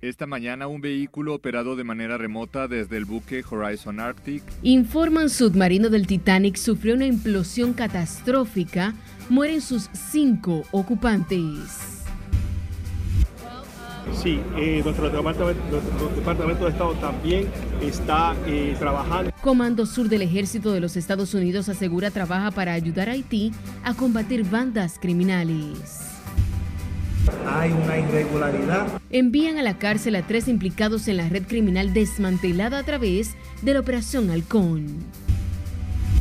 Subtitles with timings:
[0.00, 5.88] Esta mañana un vehículo operado de manera remota desde el buque Horizon Arctic informan submarino
[5.88, 8.94] del Titanic sufrió una implosión catastrófica.
[9.28, 12.00] Mueren sus cinco ocupantes.
[14.14, 17.48] Sí, eh, nuestro, departamento, nuestro, departamento, de Estado también
[17.80, 19.30] está eh, trabajando.
[19.40, 23.52] Comando Sur del Ejército de los Estados Unidos asegura trabaja para ayudar a Haití
[23.82, 26.09] a combatir bandas criminales.
[27.46, 29.00] Hay una irregularidad.
[29.10, 33.74] Envían a la cárcel a tres implicados en la red criminal desmantelada a través de
[33.74, 34.86] la Operación Halcón.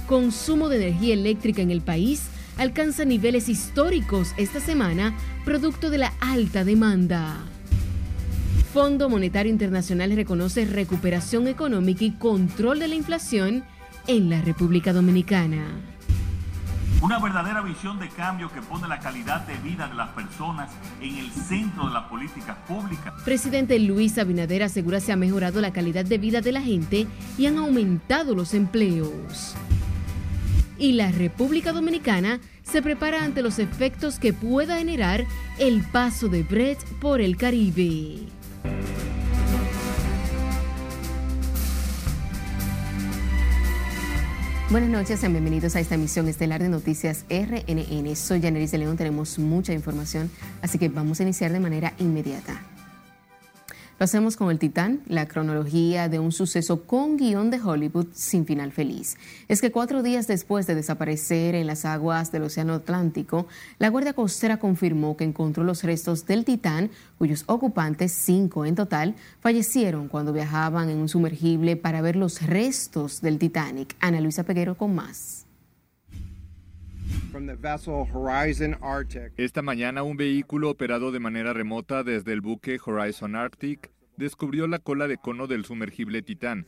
[0.07, 2.23] Consumo de energía eléctrica en el país
[2.57, 7.37] alcanza niveles históricos esta semana, producto de la alta demanda.
[8.73, 13.63] Fondo Monetario Internacional reconoce recuperación económica y control de la inflación
[14.07, 15.65] en la República Dominicana.
[17.01, 21.15] Una verdadera visión de cambio que pone la calidad de vida de las personas en
[21.15, 23.13] el centro de las políticas públicas.
[23.23, 27.07] Presidente Luis Abinader asegura se ha mejorado la calidad de vida de la gente
[27.37, 29.55] y han aumentado los empleos.
[30.77, 35.25] Y la República Dominicana se prepara ante los efectos que pueda generar
[35.57, 38.27] el paso de Brett por el Caribe.
[44.71, 48.15] Buenas noches, sean bienvenidos a esta emisión estelar de Noticias RNN.
[48.15, 50.29] Soy Janeris de León, tenemos mucha información,
[50.61, 52.61] así que vamos a iniciar de manera inmediata.
[53.99, 58.45] Lo hacemos con el Titán, la cronología de un suceso con guion de Hollywood sin
[58.45, 59.17] final feliz.
[59.49, 64.13] Es que cuatro días después de desaparecer en las aguas del Océano Atlántico, la Guardia
[64.13, 70.31] Costera confirmó que encontró los restos del Titán, cuyos ocupantes, cinco en total, fallecieron cuando
[70.31, 73.97] viajaban en un sumergible para ver los restos del Titanic.
[73.99, 75.48] Ana Luisa Peguero con más.
[79.37, 84.79] Esta mañana un vehículo operado de manera remota desde el buque Horizon Arctic descubrió la
[84.79, 86.65] cola de cono del sumergible Titán.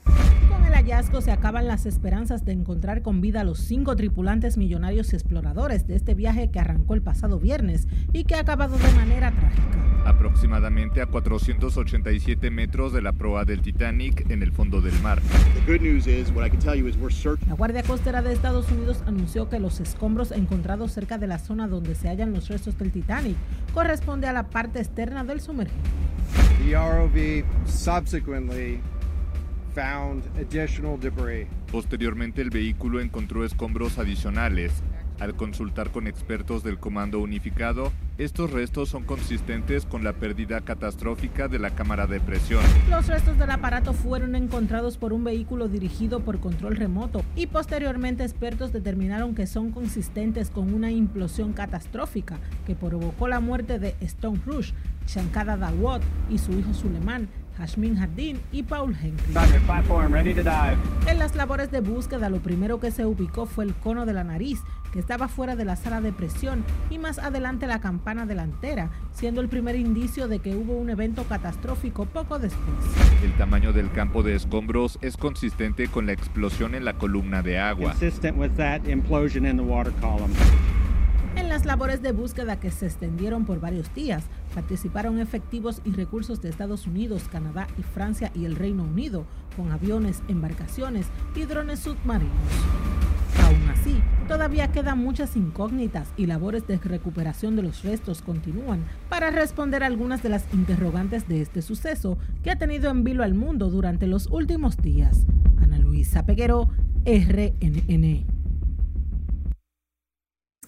[0.71, 5.11] El hallazgo se acaban las esperanzas de encontrar con vida a los cinco tripulantes millonarios
[5.11, 8.89] y exploradores de este viaje que arrancó el pasado viernes y que ha acabado de
[8.93, 10.05] manera trágica.
[10.05, 15.21] Aproximadamente a 487 metros de la proa del Titanic en el fondo del mar.
[17.47, 21.67] La Guardia Costera de Estados Unidos anunció que los escombros encontrados cerca de la zona
[21.67, 23.35] donde se hallan los restos del Titanic
[23.73, 25.81] corresponde a la parte externa del sumergible.
[26.65, 28.79] The ROV subsequently
[29.73, 31.47] found additional debris.
[31.71, 34.83] Posteriormente el vehículo encontró escombros adicionales.
[35.21, 41.47] Al consultar con expertos del Comando Unificado, estos restos son consistentes con la pérdida catastrófica
[41.47, 42.63] de la cámara de presión.
[42.89, 48.23] Los restos del aparato fueron encontrados por un vehículo dirigido por control remoto y posteriormente
[48.23, 54.41] expertos determinaron que son consistentes con una implosión catastrófica que provocó la muerte de Stone
[54.43, 54.71] Rush,
[55.05, 56.01] Shankada Dawot
[56.31, 57.27] y su hijo Suleiman,
[57.61, 59.33] Hashmin Jardín y Paul Henry.
[61.07, 64.23] En las labores de búsqueda, lo primero que se ubicó fue el cono de la
[64.23, 64.61] nariz,
[64.91, 69.41] que estaba fuera de la sala de presión, y más adelante la campana delantera, siendo
[69.41, 72.77] el primer indicio de que hubo un evento catastrófico poco después.
[73.23, 77.59] El tamaño del campo de escombros es consistente con la explosión en la columna de
[77.59, 77.93] agua.
[81.35, 86.41] En las labores de búsqueda que se extendieron por varios días, participaron efectivos y recursos
[86.41, 89.25] de Estados Unidos, Canadá y Francia y el Reino Unido,
[89.55, 92.35] con aviones, embarcaciones y drones submarinos.
[93.43, 99.31] Aún así, todavía quedan muchas incógnitas y labores de recuperación de los restos continúan para
[99.31, 103.69] responder algunas de las interrogantes de este suceso que ha tenido en vilo al mundo
[103.69, 105.25] durante los últimos días.
[105.61, 106.69] Ana Luisa Peguero,
[107.05, 108.30] RNN.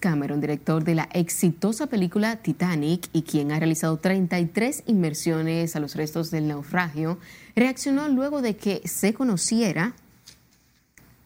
[0.04, 5.94] Cameron, director de la exitosa película Titanic y quien ha realizado 33 inmersiones a los
[5.94, 7.18] restos del naufragio,
[7.56, 9.94] reaccionó luego de que se conociera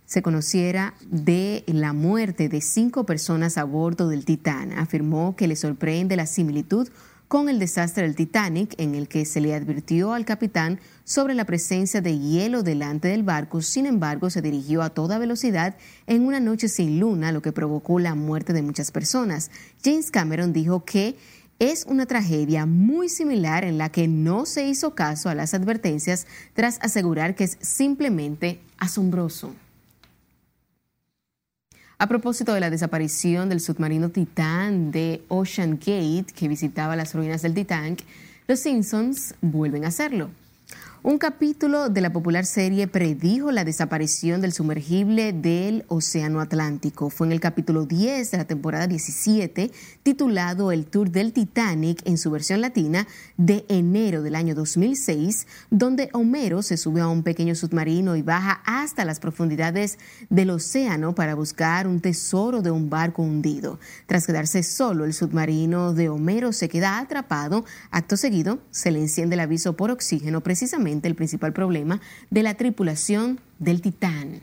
[0.07, 4.73] se conociera de la muerte de cinco personas a bordo del Titán.
[4.73, 6.89] Afirmó que le sorprende la similitud
[7.29, 11.45] con el desastre del Titanic, en el que se le advirtió al capitán sobre la
[11.45, 15.77] presencia de hielo delante del barco, sin embargo se dirigió a toda velocidad
[16.07, 19.51] en una noche sin luna, lo que provocó la muerte de muchas personas.
[19.85, 21.17] James Cameron dijo que
[21.59, 26.27] es una tragedia muy similar en la que no se hizo caso a las advertencias
[26.55, 29.55] tras asegurar que es simplemente asombroso.
[32.01, 37.43] A propósito de la desaparición del submarino Titán de Ocean Gate, que visitaba las ruinas
[37.43, 38.05] del Titanic,
[38.47, 40.31] los Simpsons vuelven a hacerlo.
[41.05, 47.09] Un capítulo de la popular serie predijo la desaparición del sumergible del Océano Atlántico.
[47.09, 49.71] Fue en el capítulo 10 de la temporada 17,
[50.03, 53.07] titulado El Tour del Titanic en su versión latina
[53.37, 58.61] de enero del año 2006, donde Homero se sube a un pequeño submarino y baja
[58.65, 63.79] hasta las profundidades del océano para buscar un tesoro de un barco hundido.
[64.07, 67.65] Tras quedarse solo, el submarino de Homero se queda atrapado.
[67.93, 72.01] Acto seguido, se le enciende el aviso por oxígeno precisamente el principal problema
[72.31, 74.41] de la tripulación del Titán.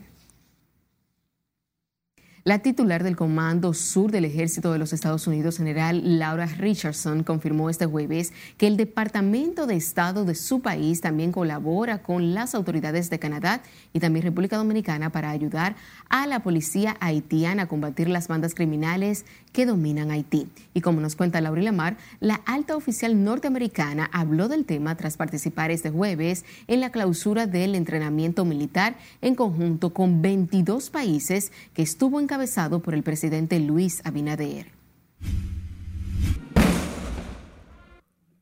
[2.46, 7.70] La titular del Comando Sur del Ejército de los Estados Unidos, general Laura Richardson, confirmó
[7.70, 13.10] este jueves que el Departamento de Estado de su país también colabora con las autoridades
[13.10, 13.62] de Canadá
[13.92, 15.74] y también República Dominicana para ayudar
[16.08, 19.24] a la policía haitiana a combatir las bandas criminales
[19.56, 20.48] que dominan Haití.
[20.74, 25.70] Y como nos cuenta Laura Lamar, la alta oficial norteamericana habló del tema tras participar
[25.70, 32.20] este jueves en la clausura del entrenamiento militar en conjunto con 22 países que estuvo
[32.20, 34.66] encabezado por el presidente Luis Abinader.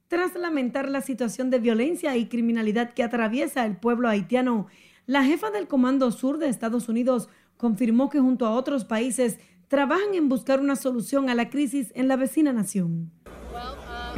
[0.08, 4.67] Tras lamentar la situación de violencia y criminalidad que atraviesa el pueblo haitiano,
[5.06, 9.38] la jefa del Comando Sur de Estados Unidos confirmó que junto a otros países
[9.69, 13.11] trabajan en buscar una solución a la crisis en la vecina nación.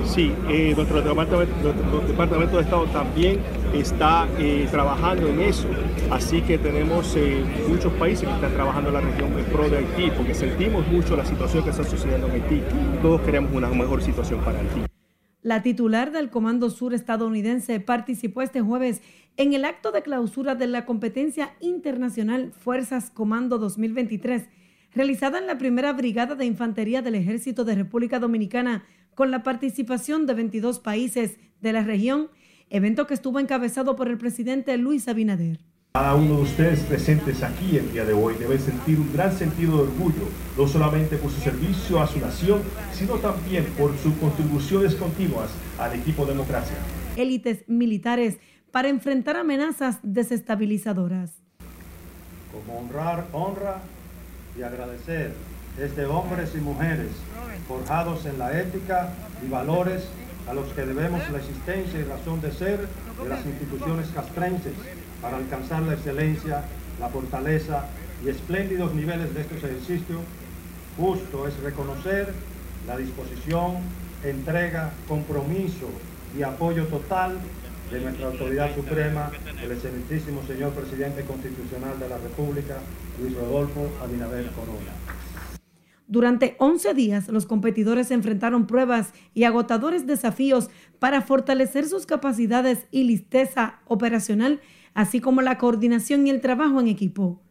[0.05, 3.41] Sí, eh, nuestro, departamento, de Estado también
[3.75, 5.69] está eh, trabajando en eso.
[6.11, 9.79] Así que tenemos eh, muchos países que están trabajando en la región en pro de
[9.79, 12.63] Haití, porque sentimos mucho la situación que está sucediendo en Haití.
[13.01, 14.83] Todos queremos una mejor situación para Haití.
[15.43, 19.01] La titular del Comando Sur estadounidense participó este jueves
[19.37, 24.49] en el acto de clausura de la competencia internacional Fuerzas Comando 2023
[24.97, 28.85] realizada en la primera brigada de infantería del Ejército de República Dominicana
[29.15, 32.31] con la participación de 22 países de la región,
[32.71, 35.61] evento que estuvo encabezado por el presidente Luis Abinader.
[35.93, 39.77] Cada uno de ustedes presentes aquí el día de hoy debe sentir un gran sentido
[39.77, 44.95] de orgullo, no solamente por su servicio a su nación, sino también por sus contribuciones
[44.95, 46.77] continuas al equipo democracia.
[47.17, 48.39] Élites militares
[48.71, 51.33] para enfrentar amenazas desestabilizadoras.
[52.51, 53.83] Como honrar, honra
[54.59, 55.33] y agradecer
[55.79, 57.11] es de hombres y mujeres
[57.69, 59.11] forjados en la ética
[59.45, 60.05] y valores
[60.49, 62.89] a los que debemos la existencia y razón de ser
[63.23, 64.73] de las instituciones castrenses
[65.21, 66.63] para alcanzar la excelencia,
[67.01, 67.87] la fortaleza
[68.25, 70.21] y espléndidos niveles de estos ejercicios,
[70.97, 72.33] justo es reconocer
[72.87, 73.77] la disposición,
[74.25, 75.91] entrega, compromiso
[76.39, 77.39] y apoyo total
[77.91, 79.31] de nuestra autoridad suprema,
[79.63, 82.79] el excelentísimo señor presidente constitucional de la República,
[83.21, 84.93] Luis Rodolfo Abinader Corona.
[86.09, 93.05] Durante 11 días, los competidores enfrentaron pruebas y agotadores desafíos para fortalecer sus capacidades y
[93.05, 94.61] listeza operacional,
[94.95, 97.43] así como la coordinación y el trabajo en equipo.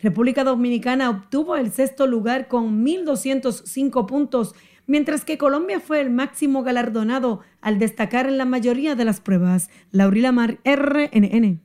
[0.00, 4.54] República Dominicana obtuvo el sexto lugar con 1.205 puntos
[4.86, 9.70] mientras que Colombia fue el máximo galardonado al destacar en la mayoría de las pruebas.
[9.90, 11.60] Laurila Mar, RNN.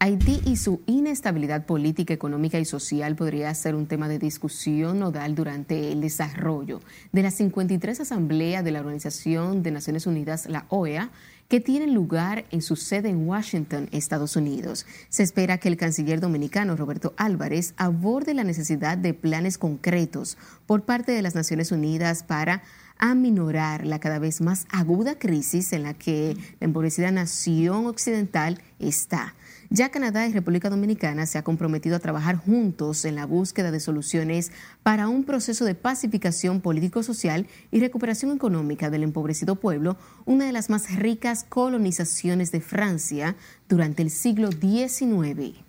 [0.00, 5.34] Haití y su inestabilidad política, económica y social podría ser un tema de discusión nodal
[5.34, 6.80] durante el desarrollo
[7.12, 11.10] de la 53 Asamblea de la Organización de Naciones Unidas, la OEA,
[11.48, 14.86] que tiene lugar en su sede en Washington, Estados Unidos.
[15.08, 20.82] Se espera que el canciller dominicano Roberto Álvarez aborde la necesidad de planes concretos por
[20.82, 22.62] parte de las Naciones Unidas para
[22.98, 29.34] aminorar la cada vez más aguda crisis en la que la empobrecida nación occidental está.
[29.70, 33.80] Ya Canadá y República Dominicana se han comprometido a trabajar juntos en la búsqueda de
[33.80, 34.52] soluciones
[34.82, 40.70] para un proceso de pacificación político-social y recuperación económica del empobrecido pueblo, una de las
[40.70, 43.36] más ricas colonizaciones de Francia
[43.68, 45.63] durante el siglo XIX.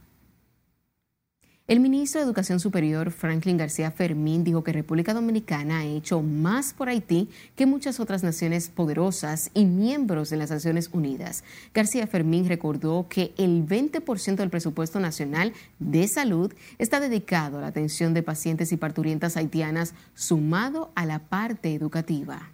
[1.67, 6.75] El ministro de Educación Superior, Franklin García Fermín, dijo que República Dominicana ha hecho más
[6.75, 11.43] por Haití que muchas otras naciones poderosas y miembros de las Naciones Unidas.
[11.73, 17.67] García Fermín recordó que el 20% del presupuesto nacional de salud está dedicado a la
[17.67, 22.51] atención de pacientes y parturientas haitianas, sumado a la parte educativa.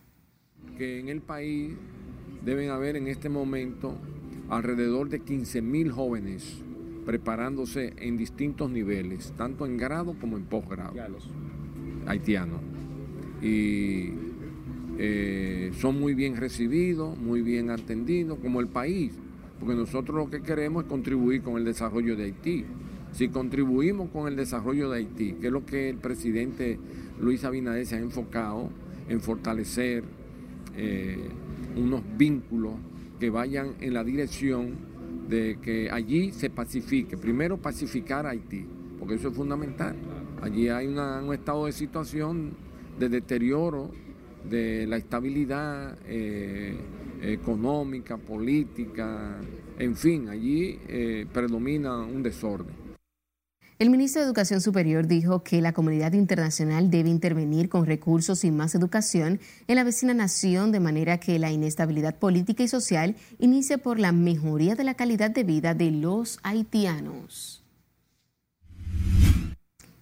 [0.77, 1.73] Que en el país
[2.45, 3.93] deben haber en este momento
[4.47, 6.63] alrededor de 15 mil jóvenes
[7.05, 10.93] preparándose en distintos niveles, tanto en grado como en posgrado,
[12.07, 12.61] haitianos.
[13.41, 14.11] Y
[14.97, 19.13] eh, son muy bien recibidos, muy bien atendidos, como el país,
[19.59, 22.65] porque nosotros lo que queremos es contribuir con el desarrollo de Haití.
[23.11, 26.79] Si contribuimos con el desarrollo de Haití, que es lo que el presidente
[27.19, 28.69] Luis Abinader se ha enfocado
[29.09, 30.03] en fortalecer
[30.75, 31.17] eh,
[31.75, 32.73] unos vínculos
[33.19, 34.90] que vayan en la dirección
[35.31, 37.17] de que allí se pacifique.
[37.17, 38.65] Primero pacificar Haití,
[38.99, 39.95] porque eso es fundamental.
[40.41, 42.51] Allí hay un estado de situación
[42.99, 43.89] de deterioro
[44.49, 46.75] de la estabilidad eh,
[47.21, 49.37] económica, política,
[49.79, 52.80] en fin, allí eh, predomina un desorden.
[53.81, 58.51] El ministro de Educación Superior dijo que la comunidad internacional debe intervenir con recursos y
[58.51, 63.79] más educación en la vecina nación de manera que la inestabilidad política y social inicie
[63.79, 67.60] por la mejoría de la calidad de vida de los haitianos.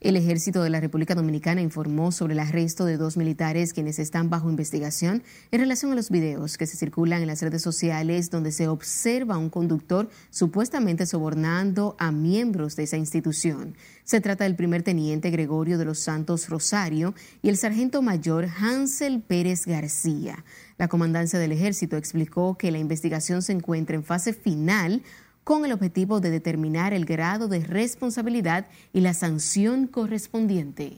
[0.02, 4.30] El ejército de la República Dominicana informó sobre el arresto de dos militares quienes están
[4.30, 8.54] bajo investigación en relación a los videos que se circulan en las redes sociales donde
[8.54, 13.76] se observa a un conductor supuestamente sobornando a miembros de esa institución.
[14.06, 19.22] Se trata del primer teniente Gregorio de los Santos Rosario y el sargento mayor Hansel
[19.22, 20.46] Pérez García.
[20.78, 25.04] La comandancia del ejército explicó que la investigación se encuentra en fase final
[25.50, 30.92] con el objetivo de determinar el grado de responsabilidad y la sanción correspondiente.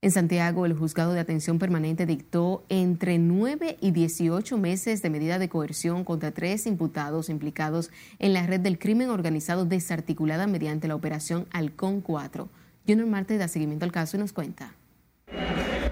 [0.00, 5.38] En Santiago, el juzgado de atención permanente dictó entre 9 y 18 meses de medida
[5.38, 10.94] de coerción contra tres imputados implicados en la red del crimen organizado desarticulada mediante la
[10.94, 12.48] operación Halcón 4.
[12.88, 14.72] Junior Marte da seguimiento al caso y nos cuenta.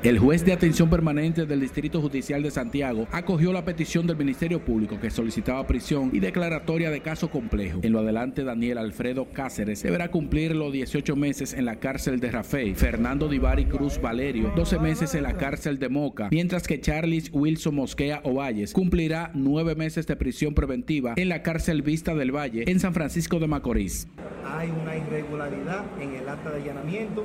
[0.05, 4.65] El juez de atención permanente del Distrito Judicial de Santiago acogió la petición del Ministerio
[4.65, 7.81] Público que solicitaba prisión y declaratoria de caso complejo.
[7.83, 12.31] En lo adelante, Daniel Alfredo Cáceres deberá cumplir los 18 meses en la cárcel de
[12.31, 17.31] Rafael, Fernando Divari Cruz Valerio 12 meses en la cárcel de Moca, mientras que Charles
[17.33, 22.63] Wilson Mosquea Ovalles cumplirá 9 meses de prisión preventiva en la cárcel Vista del Valle
[22.69, 24.07] en San Francisco de Macorís.
[24.47, 27.25] Hay una irregularidad en el acta de allanamiento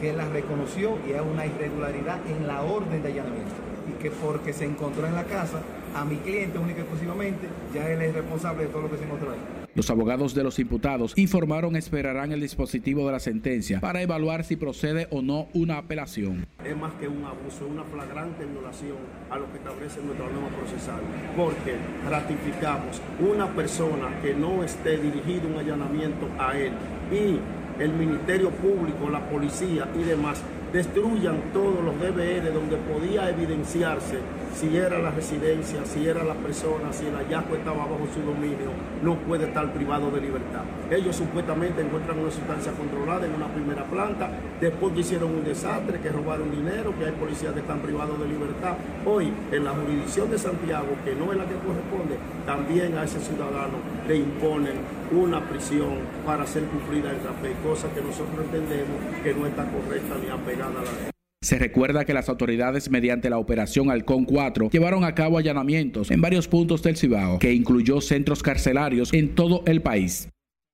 [0.00, 3.54] que la reconoció y es una irregularidad en la orden de allanamiento.
[3.88, 5.60] Y que porque se encontró en la casa
[5.94, 9.04] a mi cliente única y exclusivamente, ya él es responsable de todo lo que se
[9.04, 9.64] encontró ahí.
[9.74, 14.54] Los abogados de los imputados informaron esperarán el dispositivo de la sentencia para evaluar si
[14.54, 16.46] procede o no una apelación.
[16.64, 18.98] Es más que un abuso, una flagrante violación
[19.30, 21.00] a lo que establece nuestra norma procesal,
[21.36, 21.74] porque
[22.08, 26.72] ratificamos una persona que no esté dirigido un allanamiento a él
[27.10, 27.40] y
[27.78, 34.18] el Ministerio Público, la policía y demás destruyan todos los DVR donde podía evidenciarse
[34.54, 38.70] si era la residencia, si era la persona, si el hallazgo estaba bajo su dominio,
[39.02, 40.62] no puede estar privado de libertad.
[40.90, 46.08] Ellos supuestamente encuentran una sustancia controlada en una primera planta, después hicieron un desastre, que
[46.08, 48.76] robaron dinero, que hay policías que están privados de libertad.
[49.04, 53.20] Hoy, en la jurisdicción de Santiago, que no es la que corresponde, también a ese
[53.20, 54.74] ciudadano le imponen
[55.12, 60.16] una prisión para ser cumplida el café, cosa que nosotros entendemos que no está correcta
[60.22, 61.10] ni apegada a la ley.
[61.42, 66.22] Se recuerda que las autoridades mediante la operación Halcón 4 llevaron a cabo allanamientos en
[66.22, 70.30] varios puntos del Cibao, que incluyó centros carcelarios en todo el país.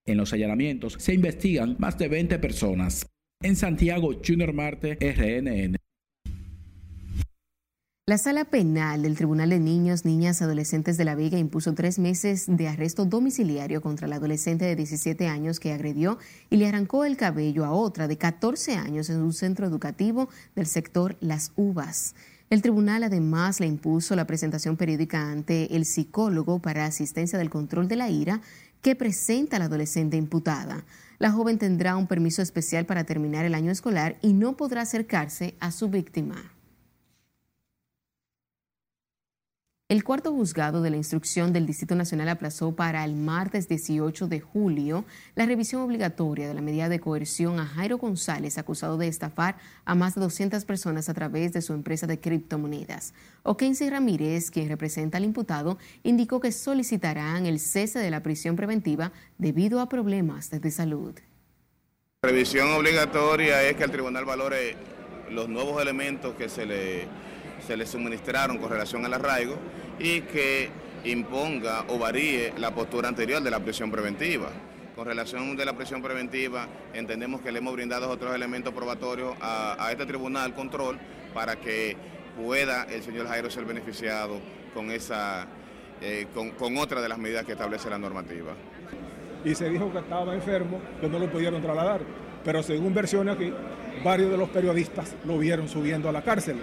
[0.06, 3.04] En los allanamientos se investigan más de 20 personas.
[3.42, 5.76] En Santiago, Junior Marte, RNN.
[8.06, 11.98] La sala penal del Tribunal de Niños, Niñas y Adolescentes de La Vega impuso tres
[11.98, 16.18] meses de arresto domiciliario contra la adolescente de 17 años que agredió
[16.50, 20.66] y le arrancó el cabello a otra de 14 años en un centro educativo del
[20.66, 22.14] sector Las Uvas.
[22.50, 27.88] El tribunal además le impuso la presentación periódica ante el psicólogo para asistencia del control
[27.88, 28.42] de la ira
[28.82, 30.84] que presenta la adolescente imputada.
[31.20, 35.54] La joven tendrá un permiso especial para terminar el año escolar y no podrá acercarse
[35.60, 36.54] a su víctima.
[39.90, 44.38] El cuarto juzgado de la instrucción del Distrito Nacional aplazó para el martes 18 de
[44.38, 45.04] julio
[45.34, 49.96] la revisión obligatoria de la medida de coerción a Jairo González, acusado de estafar a
[49.96, 53.14] más de 200 personas a través de su empresa de criptomonedas.
[53.42, 59.10] Okensi Ramírez, quien representa al imputado, indicó que solicitarán el cese de la prisión preventiva
[59.38, 61.18] debido a problemas de salud.
[62.22, 64.76] La revisión obligatoria es que el tribunal valore
[65.32, 67.08] los nuevos elementos que se le
[67.60, 69.56] se le suministraron con relación al arraigo
[70.00, 70.70] y que
[71.04, 74.48] imponga o varíe la postura anterior de la prisión preventiva.
[74.96, 79.88] Con relación de la prisión preventiva, entendemos que le hemos brindado otros elementos probatorios a,
[79.90, 80.98] este tribunal control
[81.32, 81.96] para que
[82.36, 84.40] pueda el señor Jairo ser beneficiado
[84.74, 85.46] con esa
[86.00, 88.52] eh, con, con, otra de las medidas que establece la normativa.
[89.44, 92.00] Y se dijo que estaba enfermo, que no lo pudieron trasladar,
[92.42, 93.52] pero según versiones aquí,
[94.02, 96.56] varios de los periodistas lo vieron subiendo a la cárcel.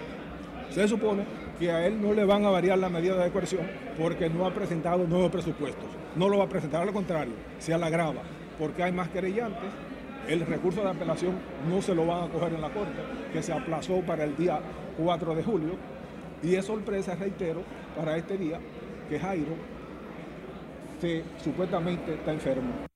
[0.71, 1.23] Se supone
[1.59, 3.65] que a él no le van a variar la medida de coerción
[3.97, 5.85] porque no ha presentado nuevos presupuestos.
[6.15, 8.21] No lo va a presentar, al contrario, se agrava
[8.57, 9.69] porque hay más querellantes.
[10.27, 11.35] El recurso de apelación
[11.69, 12.99] no se lo van a coger en la Corte,
[13.31, 14.59] que se aplazó para el día
[14.97, 15.75] 4 de julio.
[16.43, 17.63] Y es sorpresa, reitero,
[17.95, 18.59] para este día
[19.09, 19.55] que Jairo
[20.99, 22.87] se supuestamente está enfermo.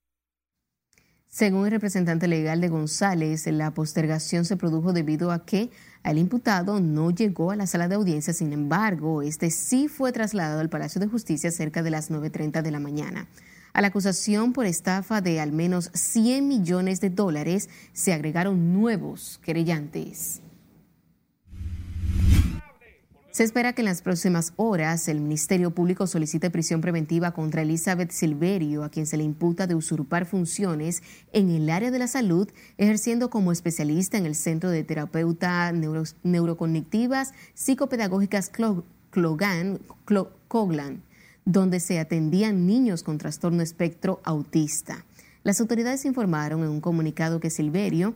[1.28, 5.70] Según el representante legal de González, la postergación se produjo debido a que
[6.10, 10.60] el imputado no llegó a la sala de audiencia, sin embargo, este sí fue trasladado
[10.60, 13.28] al Palacio de Justicia cerca de las 9.30 de la mañana.
[13.74, 19.40] A la acusación por estafa de al menos 100 millones de dólares se agregaron nuevos
[19.44, 20.42] querellantes.
[23.32, 28.12] Se espera que en las próximas horas el Ministerio Público solicite prisión preventiva contra Elizabeth
[28.12, 32.50] Silverio, a quien se le imputa de usurpar funciones en el área de la salud,
[32.78, 38.52] ejerciendo como especialista en el Centro de Terapeuta Neurocognitivas Psicopedagógicas
[40.50, 41.04] Coglan,
[41.46, 45.06] donde se atendían niños con trastorno espectro autista.
[45.44, 48.14] Las autoridades informaron en un comunicado que Silverio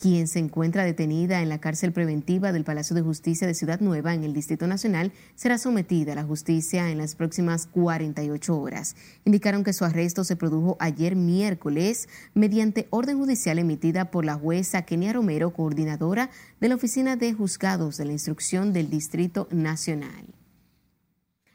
[0.00, 4.14] quien se encuentra detenida en la cárcel preventiva del Palacio de Justicia de Ciudad Nueva
[4.14, 8.94] en el Distrito Nacional, será sometida a la justicia en las próximas 48 horas.
[9.24, 14.82] Indicaron que su arresto se produjo ayer miércoles mediante orden judicial emitida por la jueza
[14.82, 20.26] Kenia Romero, coordinadora de la Oficina de Juzgados de la Instrucción del Distrito Nacional.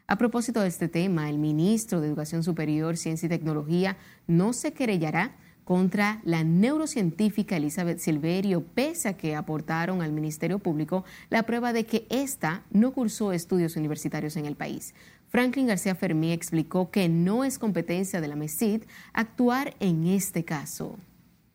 [0.05, 3.95] A propósito de este tema, el ministro de Educación Superior, Ciencia y Tecnología
[4.27, 11.05] no se querellará contra la neurocientífica Elizabeth Silverio, pese a que aportaron al Ministerio Público
[11.29, 14.93] la prueba de que ésta no cursó estudios universitarios en el país.
[15.29, 20.97] Franklin García Fermí explicó que no es competencia de la MESID actuar en este caso.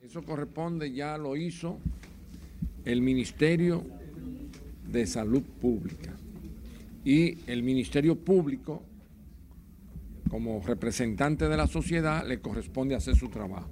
[0.03, 1.79] Eso corresponde, ya lo hizo
[2.85, 3.85] el Ministerio
[4.91, 6.17] de Salud Pública
[7.05, 8.83] y el Ministerio Público,
[10.29, 13.71] como representante de la sociedad, le corresponde hacer su trabajo.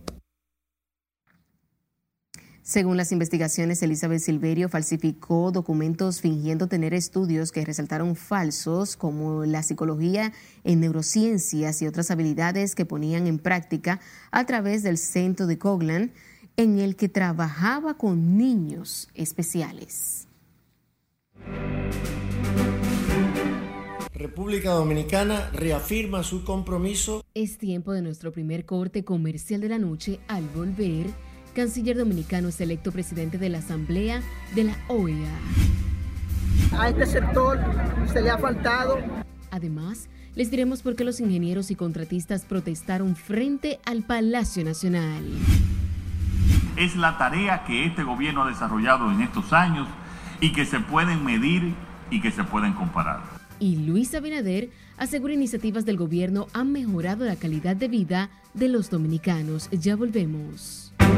[2.67, 9.63] Según las investigaciones, Elizabeth Silverio falsificó documentos fingiendo tener estudios que resaltaron falsos, como la
[9.63, 10.33] psicología
[10.65, 14.01] en neurociencias y otras habilidades que ponían en práctica
[14.33, 16.11] a través del centro de Coglan,
[16.57, 20.27] en el que trabajaba con niños especiales.
[24.13, 27.23] República Dominicana reafirma su compromiso.
[27.33, 30.19] Es tiempo de nuestro primer corte comercial de la noche.
[30.26, 31.07] Al volver,
[31.56, 34.21] canciller dominicano es electo presidente de la Asamblea
[34.54, 35.38] de la OEA.
[36.78, 37.58] A este sector
[38.12, 38.99] se le ha faltado.
[39.50, 45.25] Además, les diremos por qué los ingenieros y contratistas protestaron frente al Palacio Nacional.
[46.76, 49.88] Es la tarea que este gobierno ha desarrollado en estos años
[50.42, 51.73] y que se pueden medir
[52.10, 53.21] y que se pueden comparar.
[53.58, 58.90] Y Luis Abinader asegura iniciativas del gobierno han mejorado la calidad de vida de los
[58.90, 59.71] dominicanos.
[59.71, 60.86] Ya volvemos.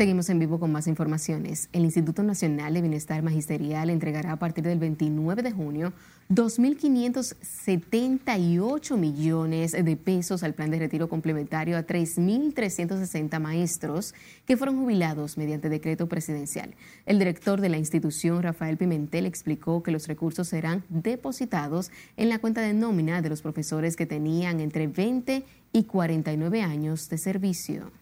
[0.00, 1.68] Seguimos en vivo con más informaciones.
[1.74, 5.92] El Instituto Nacional de Bienestar Magisterial entregará a partir del 29 de junio
[6.30, 14.14] 2.578 millones de pesos al plan de retiro complementario a 3.360 maestros
[14.46, 16.74] que fueron jubilados mediante decreto presidencial.
[17.04, 22.38] El director de la institución, Rafael Pimentel, explicó que los recursos serán depositados en la
[22.38, 27.92] cuenta de nómina de los profesores que tenían entre 20 y 49 años de servicio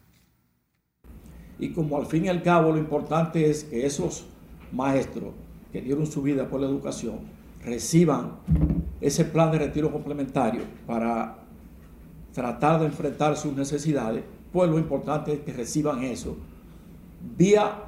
[1.59, 4.27] y como al fin y al cabo lo importante es que esos
[4.73, 5.33] maestros
[5.73, 7.21] que dieron su vida por la educación
[7.65, 8.37] reciban
[9.01, 11.39] ese plan de retiro complementario para
[12.33, 16.37] tratar de enfrentar sus necesidades, pues lo importante es que reciban eso
[17.37, 17.85] vía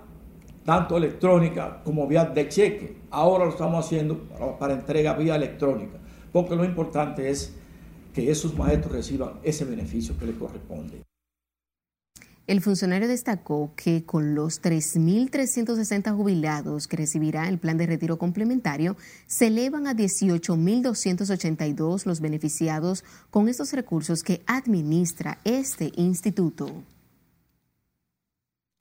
[0.65, 2.97] tanto electrónica como vía de cheque.
[3.11, 4.19] Ahora lo estamos haciendo
[4.59, 5.99] para entrega vía electrónica,
[6.33, 7.57] porque lo importante es
[8.13, 11.03] que esos maestros reciban ese beneficio que les corresponde.
[12.51, 18.97] El funcionario destacó que con los 3.360 jubilados que recibirá el plan de retiro complementario,
[19.29, 26.83] se elevan a 18.282 los beneficiados con estos recursos que administra este instituto.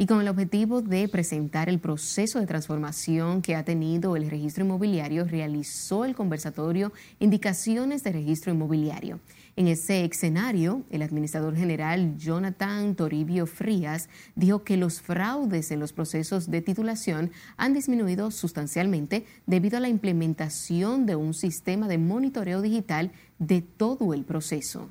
[0.01, 4.63] Y con el objetivo de presentar el proceso de transformación que ha tenido el registro
[4.63, 9.19] inmobiliario, realizó el conversatorio Indicaciones de Registro Inmobiliario.
[9.57, 15.91] En ese escenario, el administrador general Jonathan Toribio Frías dijo que los fraudes en los
[15.91, 22.61] procesos de titulación han disminuido sustancialmente debido a la implementación de un sistema de monitoreo
[22.61, 24.87] digital de todo el proceso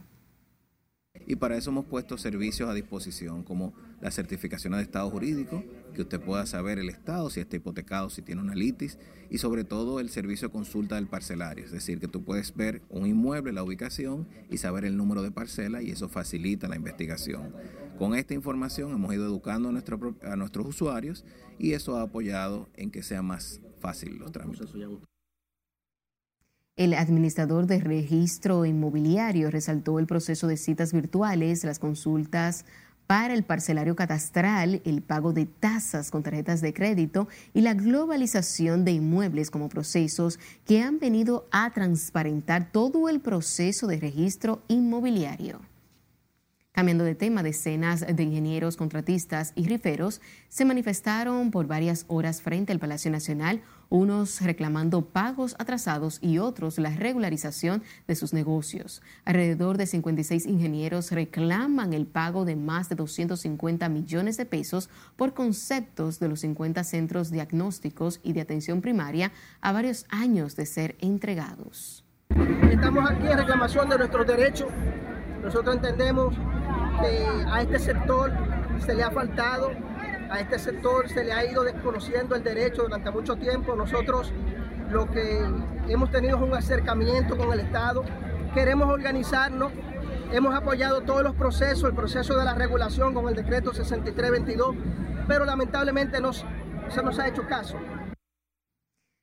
[1.28, 5.62] y para eso hemos puesto servicios a disposición como la certificación de estado jurídico,
[5.94, 9.64] que usted pueda saber el estado, si está hipotecado, si tiene una litis, y sobre
[9.64, 13.52] todo el servicio de consulta del parcelario, es decir, que tú puedes ver un inmueble,
[13.52, 17.52] la ubicación y saber el número de parcela y eso facilita la investigación.
[17.98, 21.26] Con esta información hemos ido educando a, a nuestros usuarios
[21.58, 24.70] y eso ha apoyado en que sea más fácil los trámites.
[26.78, 32.64] El administrador de registro inmobiliario resaltó el proceso de citas virtuales, las consultas
[33.08, 38.84] para el parcelario catastral, el pago de tasas con tarjetas de crédito y la globalización
[38.84, 45.60] de inmuebles como procesos que han venido a transparentar todo el proceso de registro inmobiliario.
[46.70, 52.70] Cambiando de tema, decenas de ingenieros, contratistas y riferos se manifestaron por varias horas frente
[52.70, 59.02] al Palacio Nacional, unos reclamando pagos atrasados y otros la regularización de sus negocios.
[59.24, 65.34] Alrededor de 56 ingenieros reclaman el pago de más de 250 millones de pesos por
[65.34, 70.96] conceptos de los 50 centros diagnósticos y de atención primaria a varios años de ser
[71.00, 72.04] entregados.
[72.70, 74.68] Estamos aquí en reclamación de nuestros derechos.
[75.42, 76.34] Nosotros entendemos
[77.50, 78.32] a este sector
[78.84, 79.70] se le ha faltado,
[80.30, 83.74] a este sector se le ha ido desconociendo el derecho durante mucho tiempo.
[83.74, 84.32] Nosotros
[84.90, 85.44] lo que
[85.88, 88.04] hemos tenido es un acercamiento con el Estado,
[88.54, 89.72] queremos organizarnos,
[90.32, 94.76] hemos apoyado todos los procesos, el proceso de la regulación con el decreto 6322,
[95.26, 97.76] pero lamentablemente no se nos ha hecho caso.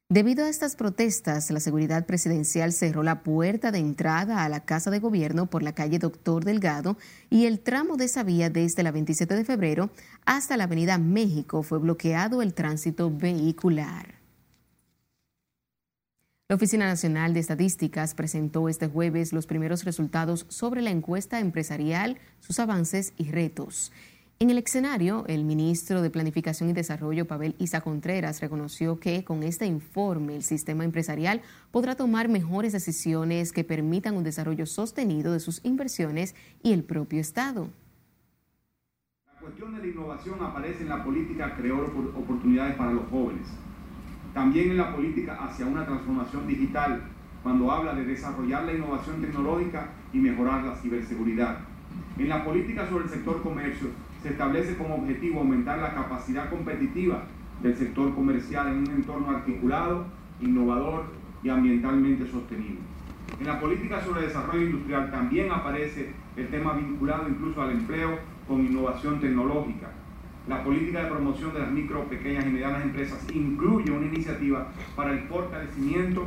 [0.08, 4.92] Debido a estas protestas, la seguridad presidencial cerró la puerta de entrada a la Casa
[4.92, 6.96] de Gobierno por la calle Doctor Delgado
[7.32, 9.90] y el tramo de esa vía desde la 27 de febrero
[10.24, 14.14] hasta la Avenida México fue bloqueado el tránsito vehicular.
[16.50, 22.20] La Oficina Nacional de Estadísticas presentó este jueves los primeros resultados sobre la encuesta empresarial,
[22.42, 23.92] sus avances y retos.
[24.38, 29.44] En el escenario, el ministro de Planificación y Desarrollo, Pavel Isa Contreras, reconoció que con
[29.44, 35.40] este informe el sistema empresarial podrá tomar mejores decisiones que permitan un desarrollo sostenido de
[35.40, 37.70] sus inversiones y el propio Estado.
[39.26, 41.86] La cuestión de la innovación aparece en la política creó
[42.18, 43.48] oportunidades para los jóvenes.
[44.34, 47.04] También en la política hacia una transformación digital,
[47.42, 51.60] cuando habla de desarrollar la innovación tecnológica y mejorar la ciberseguridad.
[52.18, 53.88] En la política sobre el sector comercio,
[54.26, 57.26] se establece como objetivo aumentar la capacidad competitiva
[57.62, 60.08] del sector comercial en un entorno articulado,
[60.42, 61.04] innovador
[61.44, 62.80] y ambientalmente sostenible.
[63.40, 68.66] En la política sobre desarrollo industrial también aparece el tema vinculado incluso al empleo con
[68.66, 69.92] innovación tecnológica.
[70.48, 75.12] La política de promoción de las micro, pequeñas y medianas empresas incluye una iniciativa para
[75.12, 76.24] el fortalecimiento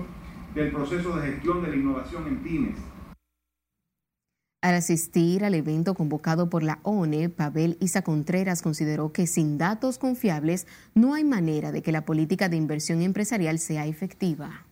[0.54, 2.76] del proceso de gestión de la innovación en pymes,
[4.60, 9.98] al asistir al evento convocado por la ONE, Pavel Isa Contreras consideró que sin datos
[9.98, 14.64] confiables no hay manera de que la política de inversión empresarial sea efectiva.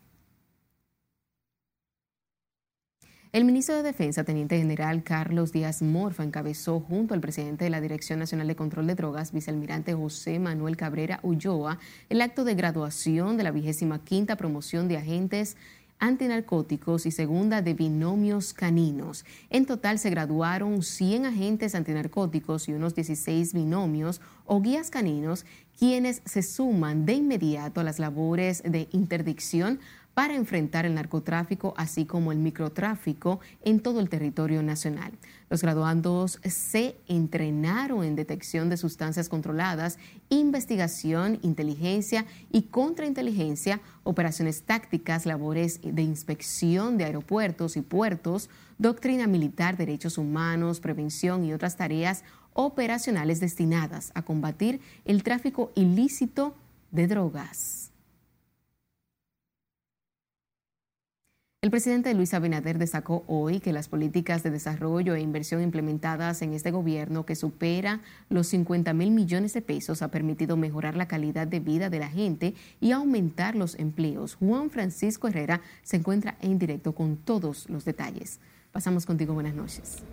[3.33, 7.83] El ministro de Defensa, Teniente General Carlos Díaz Morfa, encabezó junto al presidente de la
[7.83, 13.37] Dirección Nacional de Control de Drogas, vicealmirante José Manuel Cabrera Ulloa, el acto de graduación
[13.37, 15.59] de la vigésima quinta promoción de agentes
[15.99, 19.25] antinarcóticos y segunda de binomios caninos.
[19.51, 25.47] En total se graduaron 100 agentes antinarcóticos y unos 16 binomios o guías caninos,
[25.79, 29.81] quienes se suman de inmediato a las labores de interdicción
[30.17, 35.13] para enfrentar el narcotráfico, así como el microtráfico en todo el territorio nacional.
[35.51, 39.99] Los graduandos se entrenaron en detección de sustancias controladas,
[40.31, 48.49] investigación, inteligencia y contrainteligencia, operaciones tácticas, labores de inspección de aeropuertos y puertos,
[48.79, 52.25] doctrina militar, derechos humanos, prevención y otras tareas
[52.55, 56.55] operacionales destinadas a combatir el tráfico ilícito
[56.91, 57.86] de drogas.
[61.67, 66.53] El presidente Luis Abinader destacó hoy que las políticas de desarrollo e inversión implementadas en
[66.53, 71.49] este gobierno, que supera los 50 mil millones de pesos, ha permitido mejorar la calidad
[71.49, 74.37] de vida de la gente y aumentar los empleos.
[74.37, 78.39] Juan Francisco Herrera se encuentra en directo con todos los detalles.
[78.71, 80.05] Pasamos contigo, buenas noches.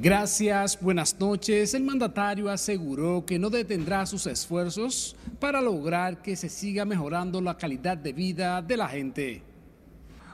[0.00, 1.74] Gracias, buenas noches.
[1.74, 7.58] El mandatario aseguró que no detendrá sus esfuerzos para lograr que se siga mejorando la
[7.58, 9.53] calidad de vida de la gente.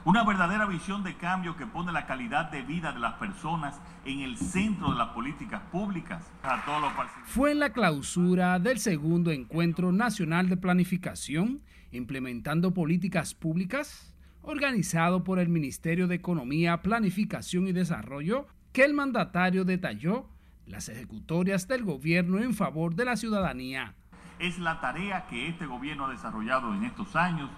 [0.03, 4.21] Una verdadera visión de cambio que pone la calidad de vida de las personas en
[4.21, 6.27] el centro de las políticas públicas.
[6.41, 6.91] A todos los
[7.25, 11.61] Fue en la clausura del segundo encuentro nacional de planificación,
[11.91, 19.65] implementando políticas públicas, organizado por el Ministerio de Economía, Planificación y Desarrollo, que el mandatario
[19.65, 20.25] detalló
[20.65, 23.93] las ejecutorias del gobierno en favor de la ciudadanía.
[24.39, 27.51] Es la tarea que este gobierno ha desarrollado en estos años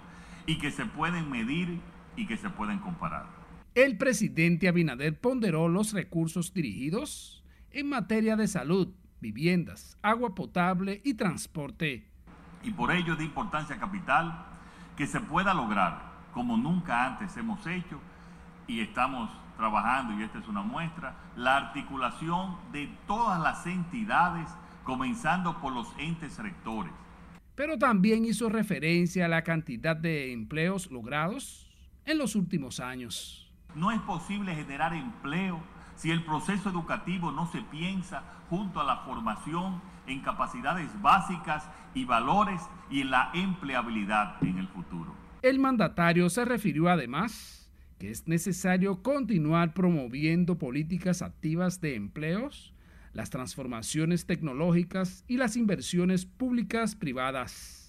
[0.44, 1.80] y que se pueden medir
[2.16, 3.26] y que se pueden comparar.
[3.74, 8.88] El presidente Abinader ponderó los recursos dirigidos en materia de salud,
[9.20, 12.06] viviendas, agua potable y transporte.
[12.62, 14.46] Y por ello es de importancia capital
[14.96, 17.98] que se pueda lograr, como nunca antes hemos hecho,
[18.68, 24.48] y estamos trabajando, y esta es una muestra, la articulación de todas las entidades,
[24.84, 26.92] comenzando por los entes rectores.
[27.54, 31.63] Pero también hizo referencia a la cantidad de empleos logrados
[32.06, 33.52] en los últimos años.
[33.74, 35.60] No es posible generar empleo
[35.96, 42.04] si el proceso educativo no se piensa junto a la formación en capacidades básicas y
[42.04, 45.14] valores y en la empleabilidad en el futuro.
[45.42, 47.64] El mandatario se refirió además
[47.98, 52.74] que es necesario continuar promoviendo políticas activas de empleos,
[53.12, 57.83] las transformaciones tecnológicas y las inversiones públicas privadas.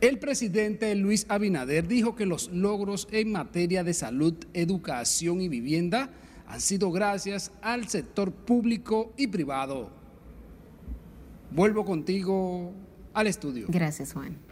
[0.00, 6.10] El presidente Luis Abinader dijo que los logros en materia de salud, educación y vivienda
[6.46, 9.90] han sido gracias al sector público y privado.
[11.50, 12.72] Vuelvo contigo
[13.12, 13.66] al estudio.
[13.68, 14.49] Gracias, Juan.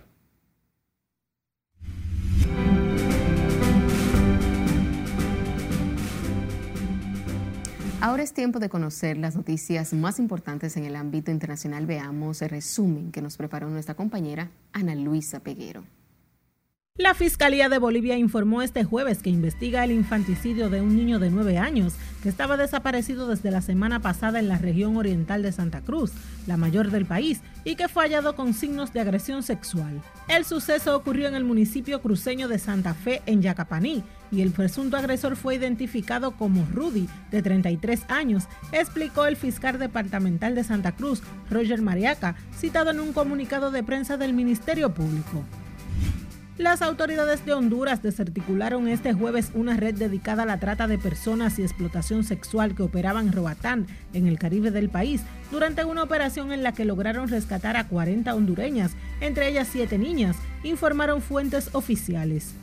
[8.00, 11.84] Ahora es tiempo de conocer las noticias más importantes en el ámbito internacional.
[11.84, 15.82] Veamos el resumen que nos preparó nuestra compañera Ana Luisa Peguero.
[16.98, 21.30] La Fiscalía de Bolivia informó este jueves que investiga el infanticidio de un niño de
[21.30, 25.80] 9 años que estaba desaparecido desde la semana pasada en la región oriental de Santa
[25.80, 26.10] Cruz,
[26.48, 30.02] la mayor del país, y que fue hallado con signos de agresión sexual.
[30.26, 34.96] El suceso ocurrió en el municipio cruceño de Santa Fe, en Yacapaní, y el presunto
[34.96, 41.22] agresor fue identificado como Rudy, de 33 años, explicó el fiscal departamental de Santa Cruz,
[41.48, 45.44] Roger Mariaca, citado en un comunicado de prensa del Ministerio Público.
[46.58, 51.56] Las autoridades de Honduras desarticularon este jueves una red dedicada a la trata de personas
[51.60, 56.50] y explotación sexual que operaba en Roatán, en el Caribe del país, durante una operación
[56.50, 58.90] en la que lograron rescatar a 40 hondureñas,
[59.20, 62.54] entre ellas 7 niñas, informaron fuentes oficiales.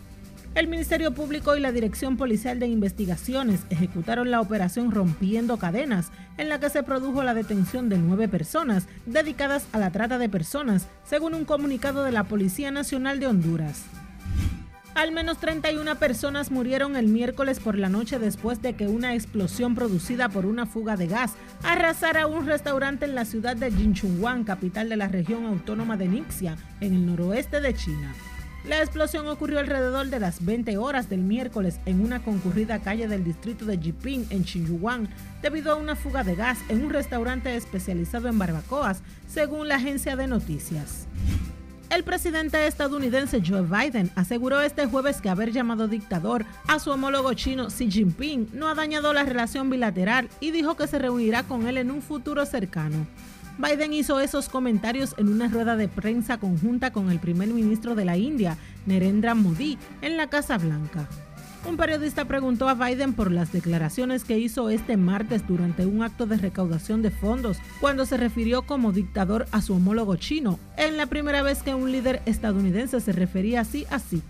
[0.55, 6.47] El Ministerio Público y la Dirección Policial de Investigaciones ejecutaron la operación Rompiendo Cadenas, en
[6.47, 10.87] la que se produjo la detención de nueve personas dedicadas a la trata de personas,
[11.03, 13.83] según un comunicado de la Policía Nacional de Honduras.
[14.93, 19.75] Al menos 31 personas murieron el miércoles por la noche después de que una explosión
[19.75, 24.87] producida por una fuga de gas arrasara un restaurante en la ciudad de Jinchunhuang, capital
[24.87, 28.15] de la región autónoma de Nixia, en el noroeste de China.
[28.67, 33.23] La explosión ocurrió alrededor de las 20 horas del miércoles en una concurrida calle del
[33.23, 35.08] distrito de Jiping, en Xinjiang,
[35.43, 40.15] debido a una fuga de gas en un restaurante especializado en barbacoas, según la agencia
[40.15, 41.06] de noticias.
[41.91, 47.36] El presidente estadounidense Joe Biden aseguró este jueves que haber llamado dictador a su homólogo
[47.36, 51.67] chino Xi Jinping no ha dañado la relación bilateral y dijo que se reunirá con
[51.67, 53.06] él en un futuro cercano.
[53.57, 58.03] Biden hizo esos comentarios en una rueda de prensa conjunta con el primer ministro de
[58.03, 61.07] la India, Narendra Modi, en la Casa Blanca.
[61.67, 66.27] Un periodista preguntó a Biden por las declaraciones que hizo este martes durante un acto
[66.27, 71.07] de recaudación de fondos, cuando se refirió como dictador a su homólogo chino, en la
[71.07, 74.21] primera vez que un líder estadounidense se refería así a Xi.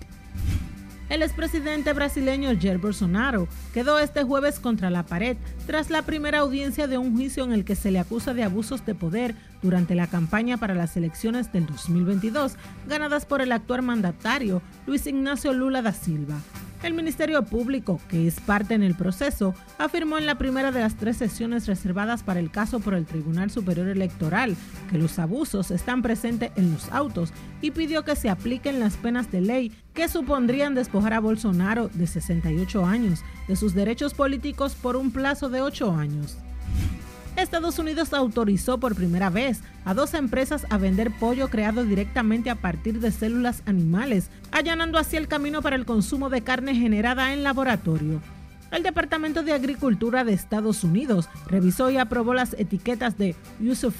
[1.07, 5.37] El expresidente brasileño Jair Bolsonaro quedó este jueves contra la pared
[5.67, 8.85] tras la primera audiencia de un juicio en el que se le acusa de abusos
[8.85, 12.55] de poder durante la campaña para las elecciones del 2022,
[12.87, 16.39] ganadas por el actual mandatario Luis Ignacio Lula da Silva.
[16.85, 20.95] El Ministerio Público, que es parte en el proceso, afirmó en la primera de las
[20.95, 24.55] tres sesiones reservadas para el caso por el Tribunal Superior Electoral
[24.91, 29.31] que los abusos están presentes en los autos y pidió que se apliquen las penas
[29.31, 34.95] de ley que supondrían despojar a Bolsonaro, de 68 años, de sus derechos políticos por
[34.95, 36.37] un plazo de 8 años.
[37.37, 42.55] Estados Unidos autorizó por primera vez a dos empresas a vender pollo creado directamente a
[42.55, 47.43] partir de células animales, allanando así el camino para el consumo de carne generada en
[47.43, 48.21] laboratorio.
[48.71, 53.35] El Departamento de Agricultura de Estados Unidos revisó y aprobó las etiquetas de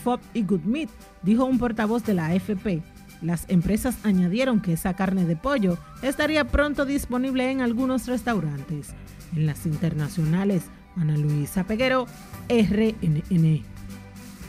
[0.03, 0.89] Food y Good Meat,
[1.21, 2.81] dijo un portavoz de la AFP.
[3.21, 8.93] Las empresas añadieron que esa carne de pollo estaría pronto disponible en algunos restaurantes.
[9.35, 10.63] En las internacionales,
[10.97, 12.07] Ana Luisa Peguero,
[12.47, 13.63] RNN.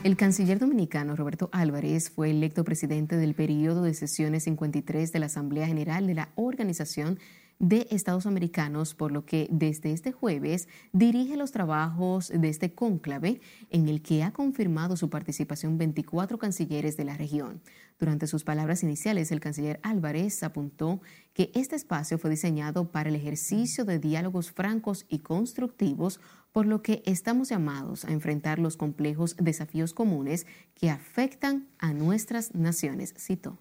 [0.04, 5.26] El canciller dominicano Roberto Álvarez fue electo presidente del periodo de sesiones 53 de la
[5.26, 7.18] Asamblea General de la organización
[7.59, 13.40] de Estados Americanos, por lo que desde este jueves dirige los trabajos de este cónclave
[13.71, 17.62] en el que ha confirmado su participación 24 cancilleres de la región.
[17.99, 21.01] Durante sus palabras iniciales, el canciller Álvarez apuntó
[21.33, 26.21] que este espacio fue diseñado para el ejercicio de diálogos francos y constructivos,
[26.53, 32.55] por lo que estamos llamados a enfrentar los complejos desafíos comunes que afectan a nuestras
[32.55, 33.59] naciones, citó.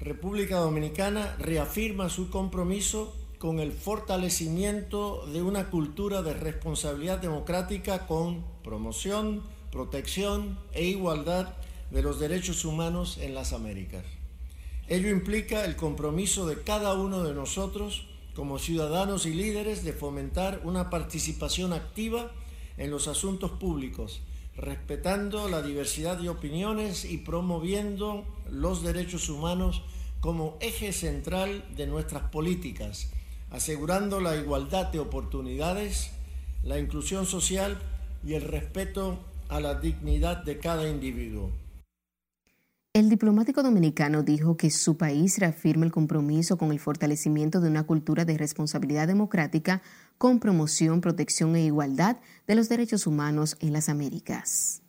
[0.00, 8.44] República Dominicana reafirma su compromiso con el fortalecimiento de una cultura de responsabilidad democrática con
[8.62, 11.48] promoción, protección e igualdad
[11.90, 14.04] de los derechos humanos en las Américas.
[14.86, 20.60] Ello implica el compromiso de cada uno de nosotros como ciudadanos y líderes de fomentar
[20.62, 22.30] una participación activa
[22.76, 24.22] en los asuntos públicos,
[24.56, 29.82] respetando la diversidad de opiniones y promoviendo los derechos humanos
[30.20, 33.10] como eje central de nuestras políticas,
[33.52, 36.10] asegurando la igualdad de oportunidades,
[36.64, 37.78] la inclusión social
[38.24, 41.50] y el respeto a la dignidad de cada individuo.
[42.94, 47.84] El diplomático dominicano dijo que su país reafirma el compromiso con el fortalecimiento de una
[47.84, 49.82] cultura de responsabilidad democrática
[50.18, 54.82] con promoción, protección e igualdad de los derechos humanos en las Américas.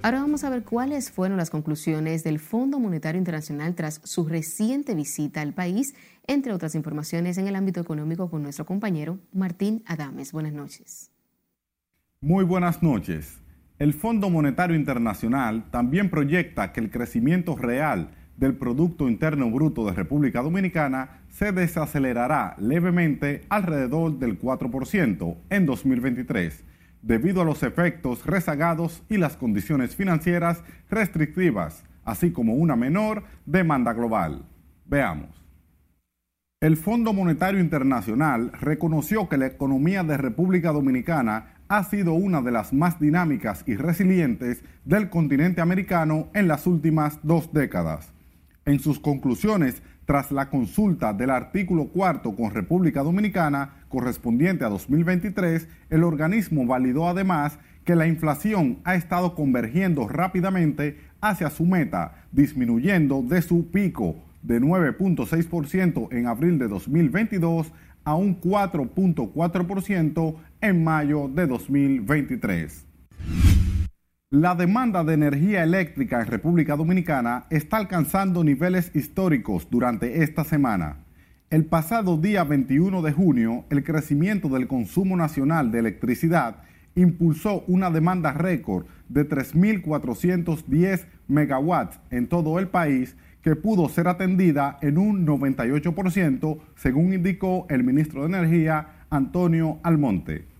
[0.00, 4.94] Ahora vamos a ver cuáles fueron las conclusiones del Fondo Monetario Internacional tras su reciente
[4.94, 5.92] visita al país,
[6.28, 10.30] entre otras informaciones en el ámbito económico con nuestro compañero Martín Adames.
[10.30, 11.10] Buenas noches.
[12.20, 13.40] Muy buenas noches.
[13.80, 19.94] El Fondo Monetario Internacional también proyecta que el crecimiento real del Producto Interno Bruto de
[19.94, 26.67] República Dominicana se desacelerará levemente alrededor del 4% en 2023
[27.02, 33.92] debido a los efectos rezagados y las condiciones financieras restrictivas, así como una menor demanda
[33.92, 34.44] global.
[34.86, 35.38] Veamos.
[36.60, 42.50] El Fondo Monetario Internacional reconoció que la economía de República Dominicana ha sido una de
[42.50, 48.12] las más dinámicas y resilientes del continente americano en las últimas dos décadas.
[48.64, 55.68] En sus conclusiones, tras la consulta del artículo cuarto con República Dominicana correspondiente a 2023,
[55.90, 63.20] el organismo validó además que la inflación ha estado convergiendo rápidamente hacia su meta, disminuyendo
[63.20, 67.70] de su pico de 9.6% en abril de 2022
[68.04, 72.87] a un 4.4% en mayo de 2023.
[74.30, 80.98] La demanda de energía eléctrica en República Dominicana está alcanzando niveles históricos durante esta semana.
[81.48, 86.56] El pasado día 21 de junio, el crecimiento del consumo nacional de electricidad
[86.94, 94.78] impulsó una demanda récord de 3.410 megawatts en todo el país que pudo ser atendida
[94.82, 100.57] en un 98%, según indicó el ministro de Energía, Antonio Almonte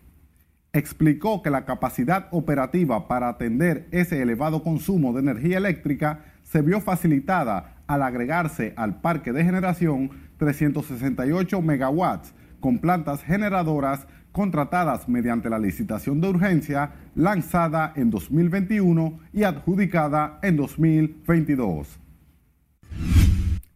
[0.73, 6.81] explicó que la capacidad operativa para atender ese elevado consumo de energía eléctrica se vio
[6.81, 15.59] facilitada al agregarse al parque de generación 368 megawatts con plantas generadoras contratadas mediante la
[15.59, 21.99] licitación de urgencia lanzada en 2021 y adjudicada en 2022.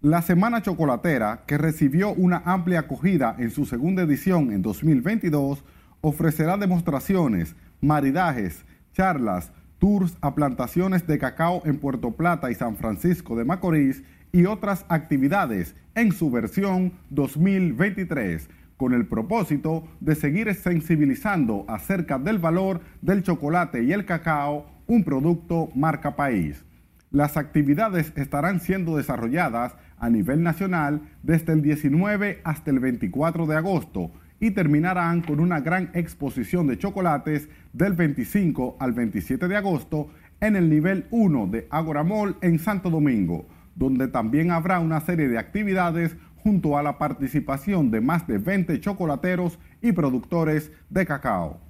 [0.02, 5.62] La Semana Chocolatera, que recibió una amplia acogida en su segunda edición en 2022,
[6.02, 13.36] ofrecerá demostraciones, maridajes, charlas, tours a plantaciones de cacao en Puerto Plata y San Francisco
[13.36, 21.64] de Macorís y otras actividades en su versión 2023 con el propósito de seguir sensibilizando
[21.68, 26.64] acerca del valor del chocolate y el cacao, un producto marca país.
[27.12, 33.56] Las actividades estarán siendo desarrolladas a nivel nacional desde el 19 hasta el 24 de
[33.56, 34.10] agosto
[34.42, 40.08] y terminarán con una gran exposición de chocolates del 25 al 27 de agosto
[40.40, 45.28] en el nivel 1 de Agora Mall en Santo Domingo, donde también habrá una serie
[45.28, 51.60] de actividades junto a la participación de más de 20 chocolateros y productores de cacao.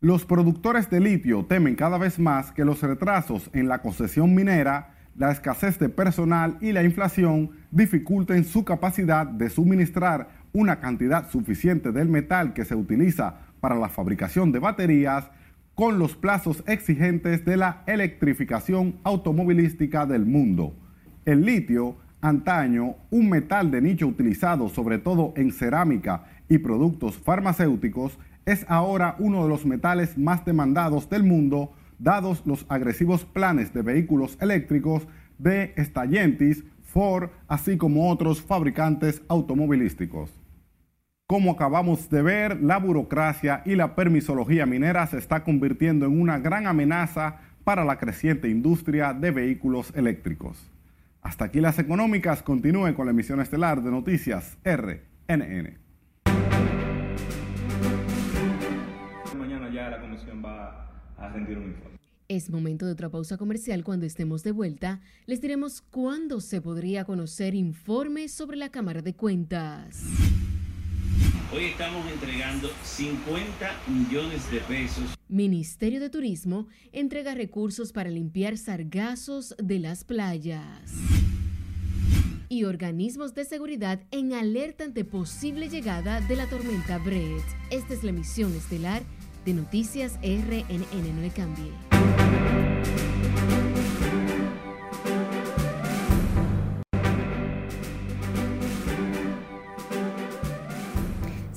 [0.00, 4.96] Los productores de litio temen cada vez más que los retrasos en la concesión minera,
[5.14, 11.92] la escasez de personal y la inflación dificulten su capacidad de suministrar una cantidad suficiente
[11.92, 15.30] del metal que se utiliza para la fabricación de baterías
[15.74, 20.74] con los plazos exigentes de la electrificación automovilística del mundo.
[21.24, 28.18] El litio, antaño un metal de nicho utilizado sobre todo en cerámica y productos farmacéuticos,
[28.44, 33.82] es ahora uno de los metales más demandados del mundo dados los agresivos planes de
[33.82, 35.06] vehículos eléctricos
[35.38, 40.41] de Stellantis, Ford, así como otros fabricantes automovilísticos.
[41.32, 46.38] Como acabamos de ver, la burocracia y la permisología minera se está convirtiendo en una
[46.38, 50.70] gran amenaza para la creciente industria de vehículos eléctricos.
[51.22, 52.42] Hasta aquí las económicas.
[52.42, 55.78] Continúe con la emisión estelar de Noticias RNN.
[59.38, 61.96] Mañana ya la comisión va a rendir un informe.
[62.28, 63.84] Es momento de otra pausa comercial.
[63.84, 69.14] Cuando estemos de vuelta, les diremos cuándo se podría conocer informes sobre la Cámara de
[69.14, 70.04] Cuentas.
[71.54, 75.04] Hoy estamos entregando 50 millones de pesos.
[75.28, 80.94] Ministerio de Turismo entrega recursos para limpiar sargazos de las playas.
[82.48, 87.44] Y organismos de seguridad en alerta ante posible llegada de la tormenta Brett.
[87.70, 89.02] Esta es la emisión estelar
[89.44, 91.22] de Noticias RNN.
[91.22, 92.71] No cambie.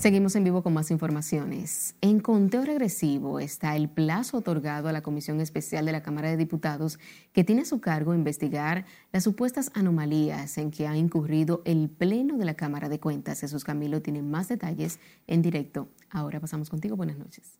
[0.05, 1.95] Seguimos en vivo con más informaciones.
[1.99, 6.37] En conteo regresivo está el plazo otorgado a la Comisión Especial de la Cámara de
[6.37, 6.99] Diputados
[7.33, 12.37] que tiene a su cargo investigar las supuestas anomalías en que ha incurrido el Pleno
[12.37, 13.39] de la Cámara de Cuentas.
[13.39, 15.89] Jesús Camilo tiene más detalles en directo.
[16.11, 16.95] Ahora pasamos contigo.
[16.95, 17.59] Buenas noches.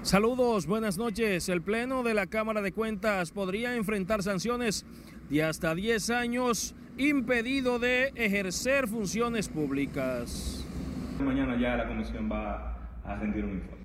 [0.00, 1.50] Saludos, buenas noches.
[1.50, 4.86] El Pleno de la Cámara de Cuentas podría enfrentar sanciones
[5.28, 10.64] de hasta 10 años impedido de ejercer funciones públicas.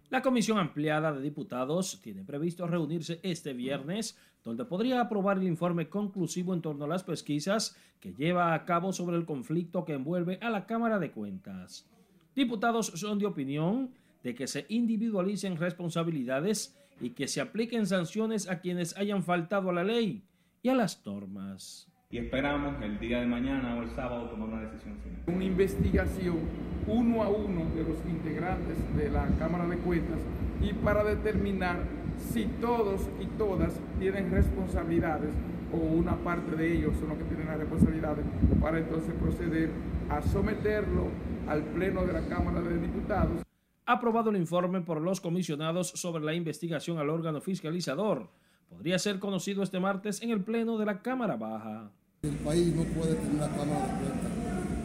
[0.09, 5.89] La Comisión Ampliada de Diputados tiene previsto reunirse este viernes, donde podría aprobar el informe
[5.89, 10.37] conclusivo en torno a las pesquisas que lleva a cabo sobre el conflicto que envuelve
[10.41, 11.89] a la Cámara de Cuentas.
[12.35, 18.59] Diputados son de opinión de que se individualicen responsabilidades y que se apliquen sanciones a
[18.59, 20.23] quienes hayan faltado a la ley
[20.61, 24.61] y a las normas y esperamos el día de mañana o el sábado tomar una
[24.61, 25.35] decisión final.
[25.35, 26.37] Una investigación
[26.85, 30.19] uno a uno de los integrantes de la Cámara de Cuentas
[30.61, 31.79] y para determinar
[32.19, 35.31] si todos y todas tienen responsabilidades
[35.73, 38.25] o una parte de ellos son los que tienen las responsabilidades
[38.61, 39.71] para entonces proceder
[40.07, 41.07] a someterlo
[41.47, 43.41] al Pleno de la Cámara de Diputados.
[43.87, 48.29] Aprobado el informe por los comisionados sobre la investigación al órgano fiscalizador.
[48.69, 51.89] Podría ser conocido este martes en el Pleno de la Cámara Baja.
[52.23, 54.31] El país no puede tener una Cámara de Cuentas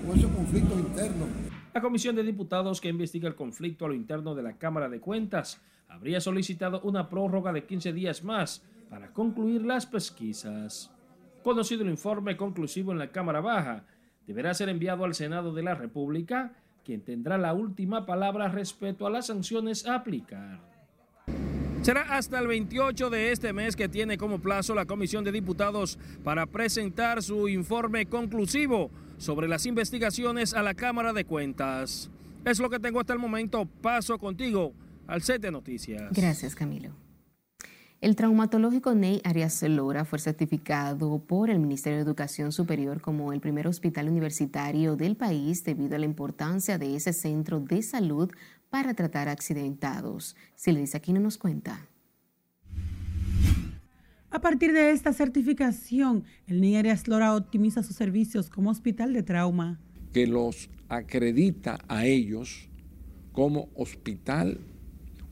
[0.04, 1.28] con esos conflictos internos.
[1.72, 4.98] La Comisión de Diputados que investiga el conflicto a lo interno de la Cámara de
[4.98, 10.90] Cuentas habría solicitado una prórroga de 15 días más para concluir las pesquisas.
[11.44, 13.84] Conocido el informe conclusivo en la Cámara Baja,
[14.26, 19.10] deberá ser enviado al Senado de la República, quien tendrá la última palabra respecto a
[19.10, 20.67] las sanciones a aplicar.
[21.82, 25.98] Será hasta el 28 de este mes que tiene como plazo la Comisión de Diputados
[26.24, 32.10] para presentar su informe conclusivo sobre las investigaciones a la Cámara de Cuentas.
[32.44, 33.66] Es lo que tengo hasta el momento.
[33.80, 34.72] Paso contigo
[35.06, 36.12] al set de noticias.
[36.12, 36.90] Gracias, Camilo.
[38.00, 43.40] El traumatológico Ney Arias Lora fue certificado por el Ministerio de Educación Superior como el
[43.40, 48.30] primer hospital universitario del país debido a la importancia de ese centro de salud
[48.70, 50.36] para tratar accidentados.
[50.54, 51.88] Si le dice aquí no nos cuenta.
[54.30, 59.80] A partir de esta certificación, el Arias Lora optimiza sus servicios como hospital de trauma.
[60.12, 62.68] Que los acredita a ellos
[63.32, 64.60] como hospital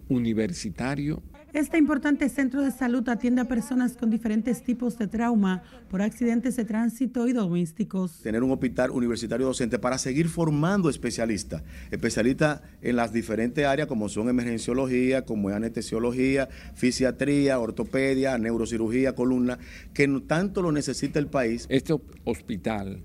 [0.09, 1.23] universitario
[1.57, 6.55] este importante centro de salud atiende a personas con diferentes tipos de trauma por accidentes
[6.57, 8.21] de tránsito y domésticos.
[8.21, 14.11] Tener un hospital universitario docente para seguir formando especialistas, especialistas en las diferentes áreas como
[14.11, 19.59] son emergenciología, como es anestesiología, fisiatría, ortopedia, neurocirugía, columna,
[19.95, 21.65] que tanto lo necesita el país.
[21.71, 21.95] Este
[22.25, 23.01] hospital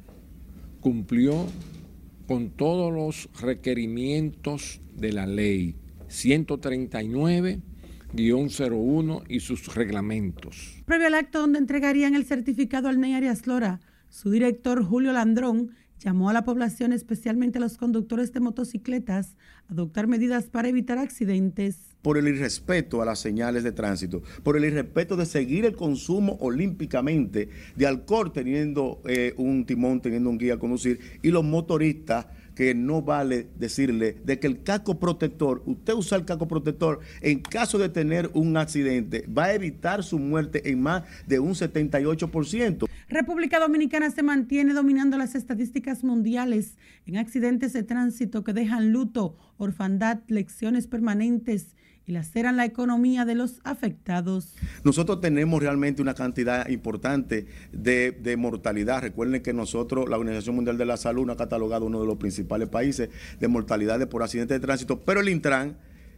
[0.82, 1.48] cumplió
[2.28, 5.78] con todos los requerimientos de la ley
[6.10, 7.62] 139
[8.14, 10.82] 01 y sus reglamentos.
[10.86, 15.72] Previo al acto donde entregarían el certificado al Ney Arias Lora, su director Julio Landrón
[16.02, 19.36] llamó a la población, especialmente a los conductores de motocicletas,
[19.70, 21.96] a adoptar medidas para evitar accidentes.
[22.02, 26.38] Por el irrespeto a las señales de tránsito, por el irrespeto de seguir el consumo
[26.42, 32.26] olímpicamente de alcohol teniendo eh, un timón, teniendo un guía a conducir, y los motoristas
[32.56, 37.40] que no vale decirle de que el casco protector, usted usa el casco protector en
[37.40, 42.88] caso de tener un accidente, va a evitar su muerte en más de un 78%.
[43.10, 49.38] República Dominicana se mantiene dominando las estadísticas mundiales en accidentes de tránsito que dejan luto,
[49.58, 51.76] orfandad, lecciones permanentes
[52.12, 54.54] y laceran la economía de los afectados.
[54.84, 59.02] Nosotros tenemos realmente una cantidad importante de, de, mortalidad.
[59.02, 62.18] Recuerden que nosotros, la Organización Mundial de la Salud, nos ha catalogado uno de los
[62.18, 63.10] principales países
[63.40, 65.78] de mortalidades por accidentes de tránsito, pero el Intran,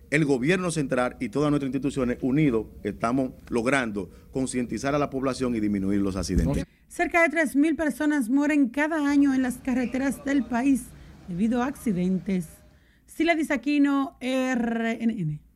[0.09, 5.59] el gobierno central y todas nuestras instituciones unidos estamos logrando concientizar a la población y
[5.59, 6.65] disminuir los accidentes.
[6.87, 10.85] Cerca de 3.000 personas mueren cada año en las carreteras del país
[11.27, 12.47] debido a accidentes.
[13.05, 15.52] Sila Disaquino, RNN.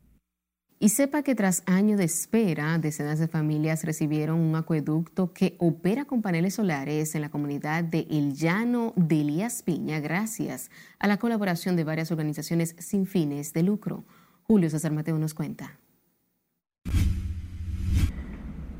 [0.80, 6.04] Y sepa que tras años de espera, decenas de familias recibieron un acueducto que opera
[6.04, 10.70] con paneles solares en la comunidad de El Llano de Elías Piña gracias
[11.00, 14.04] a la colaboración de varias organizaciones sin fines de lucro.
[14.44, 15.80] Julio César Mateo nos cuenta.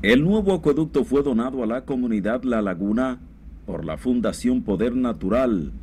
[0.01, 3.19] El nuevo acueducto fue donado a la comunidad La Laguna
[3.65, 5.73] por la Fundación Poder Natural,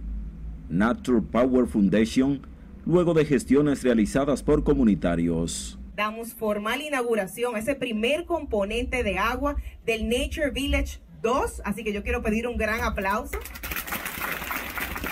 [0.71, 2.41] Nature Power Foundation,
[2.87, 9.57] luego de gestiones realizadas por comunitarios damos formal inauguración a ese primer componente de agua
[9.87, 13.39] del Nature Village 2, así que yo quiero pedir un gran aplauso.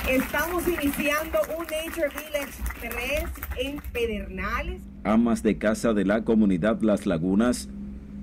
[0.08, 4.82] Estamos iniciando un Nature Village 3 en Pedernales.
[5.02, 7.70] Amas de casa de la comunidad Las Lagunas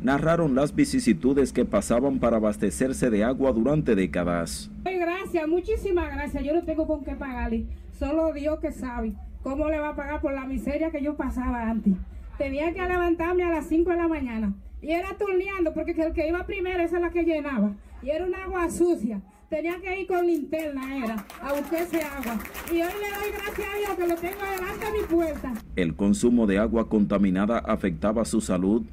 [0.03, 4.69] narraron las vicisitudes que pasaban para abastecerse de agua durante décadas.
[4.83, 6.43] Gracias, muchísimas gracias.
[6.43, 7.65] Yo no tengo con qué pagarle.
[7.97, 11.67] Solo Dios que sabe cómo le va a pagar por la miseria que yo pasaba
[11.67, 11.93] antes
[12.41, 14.53] tenía que levantarme a las 5 de la mañana.
[14.81, 17.75] Y era turneando, porque el que iba primero esa es la que llenaba.
[18.01, 19.21] Y era un agua sucia.
[19.47, 22.39] Tenía que ir con linterna, era, a buscar ese agua.
[22.71, 25.53] Y hoy le doy gracias a Dios que lo tengo delante de mi puerta.
[25.75, 28.83] El consumo de agua contaminada afectaba su salud,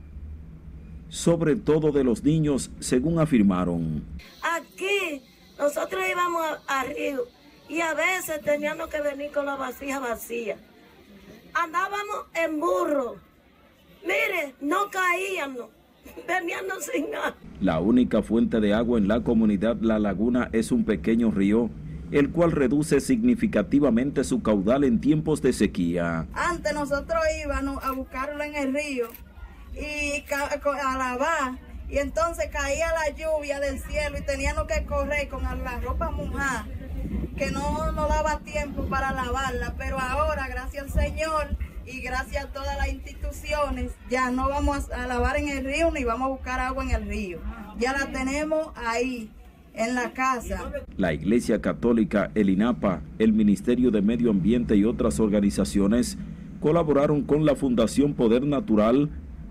[1.09, 4.05] sobre todo de los niños, según afirmaron.
[4.43, 5.23] Aquí
[5.59, 7.23] nosotros íbamos a, río
[7.69, 10.59] y a veces teníamos que venir con la vasija vacía.
[11.55, 13.28] Andábamos en burro
[14.03, 15.67] Mire, no caíamos,
[16.27, 17.37] veníamos sin nada.
[17.61, 21.71] La única fuente de agua en la comunidad La Laguna es un pequeño río,
[22.11, 26.27] el cual reduce significativamente su caudal en tiempos de sequía.
[26.33, 29.09] Antes nosotros íbamos a buscarlo en el río
[29.75, 35.43] y a lavar, y entonces caía la lluvia del cielo y teníamos que correr con
[35.43, 36.67] la ropa mojada,
[37.37, 41.57] que no nos daba tiempo para lavarla, pero ahora, gracias al Señor,
[41.91, 46.05] y gracias a todas las instituciones ya no vamos a lavar en el río ni
[46.05, 47.39] vamos a buscar agua en el río.
[47.79, 49.31] Ya la tenemos ahí
[49.75, 50.71] en la casa.
[50.97, 56.19] La Iglesia Católica, el INAPA, el Ministerio de Medio Ambiente y otras organizaciones
[56.61, 59.09] colaboraron con la Fundación Poder Natural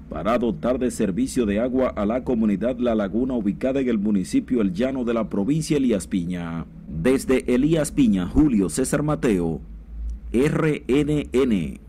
[0.09, 4.61] para dotar de servicio de agua a la comunidad La Laguna ubicada en el municipio
[4.61, 6.65] El Llano de la provincia Elías Piña.
[6.87, 9.61] Desde Elías Piña, Julio César Mateo,
[10.31, 11.86] RNN.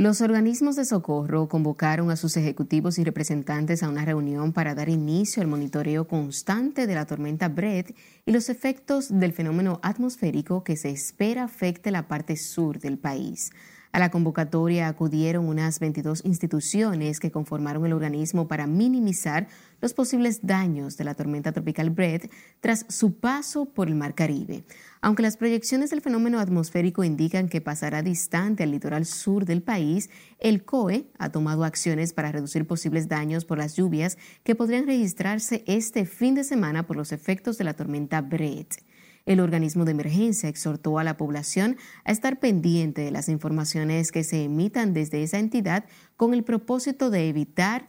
[0.00, 4.88] Los organismos de socorro convocaron a sus ejecutivos y representantes a una reunión para dar
[4.88, 7.94] inicio al monitoreo constante de la tormenta Brett
[8.24, 13.50] y los efectos del fenómeno atmosférico que se espera afecte la parte sur del país.
[13.92, 19.48] A la convocatoria acudieron unas 22 instituciones que conformaron el organismo para minimizar
[19.80, 22.30] los posibles daños de la tormenta tropical Brett
[22.60, 24.62] tras su paso por el Mar Caribe.
[25.00, 30.08] Aunque las proyecciones del fenómeno atmosférico indican que pasará distante al litoral sur del país,
[30.38, 35.64] el COE ha tomado acciones para reducir posibles daños por las lluvias que podrían registrarse
[35.66, 38.84] este fin de semana por los efectos de la tormenta Brett.
[39.26, 44.24] El organismo de emergencia exhortó a la población a estar pendiente de las informaciones que
[44.24, 45.84] se emitan desde esa entidad
[46.16, 47.88] con el propósito de evitar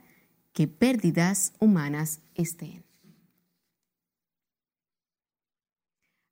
[0.53, 2.83] que pérdidas humanas estén.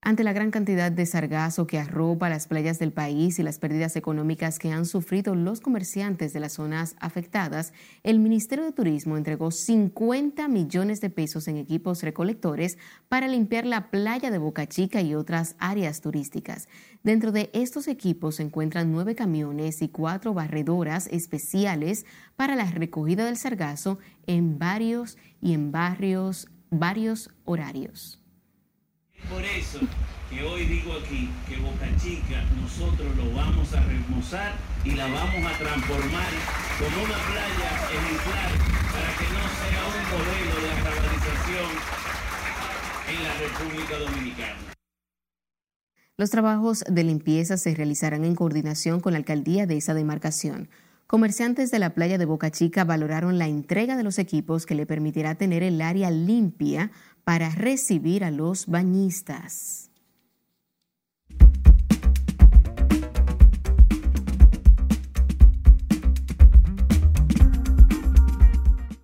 [0.01, 3.97] Ante la gran cantidad de sargazo que arropa las playas del país y las pérdidas
[3.97, 7.73] económicas que han sufrido los comerciantes de las zonas afectadas,
[8.03, 12.77] el Ministerio de Turismo entregó 50 millones de pesos en equipos recolectores
[13.09, 16.69] para limpiar la playa de Boca Chica y otras áreas turísticas.
[17.03, 22.05] Dentro de estos equipos se encuentran nueve camiones y cuatro barredoras especiales
[22.37, 28.18] para la recogida del sargazo en varios y en barrios, varios horarios.
[29.27, 29.79] Por eso
[30.29, 34.53] que hoy digo aquí que Boca Chica nosotros lo vamos a remozar
[34.85, 36.29] y la vamos a transformar
[36.79, 38.51] como una playa ejemplar
[38.93, 41.69] para que no sea un modelo de acabalización
[43.09, 44.69] en la República Dominicana.
[46.17, 50.69] Los trabajos de limpieza se realizarán en coordinación con la alcaldía de esa demarcación.
[51.07, 54.85] Comerciantes de la playa de Boca Chica valoraron la entrega de los equipos que le
[54.85, 56.91] permitirá tener el área limpia
[57.29, 59.91] para recibir a los bañistas.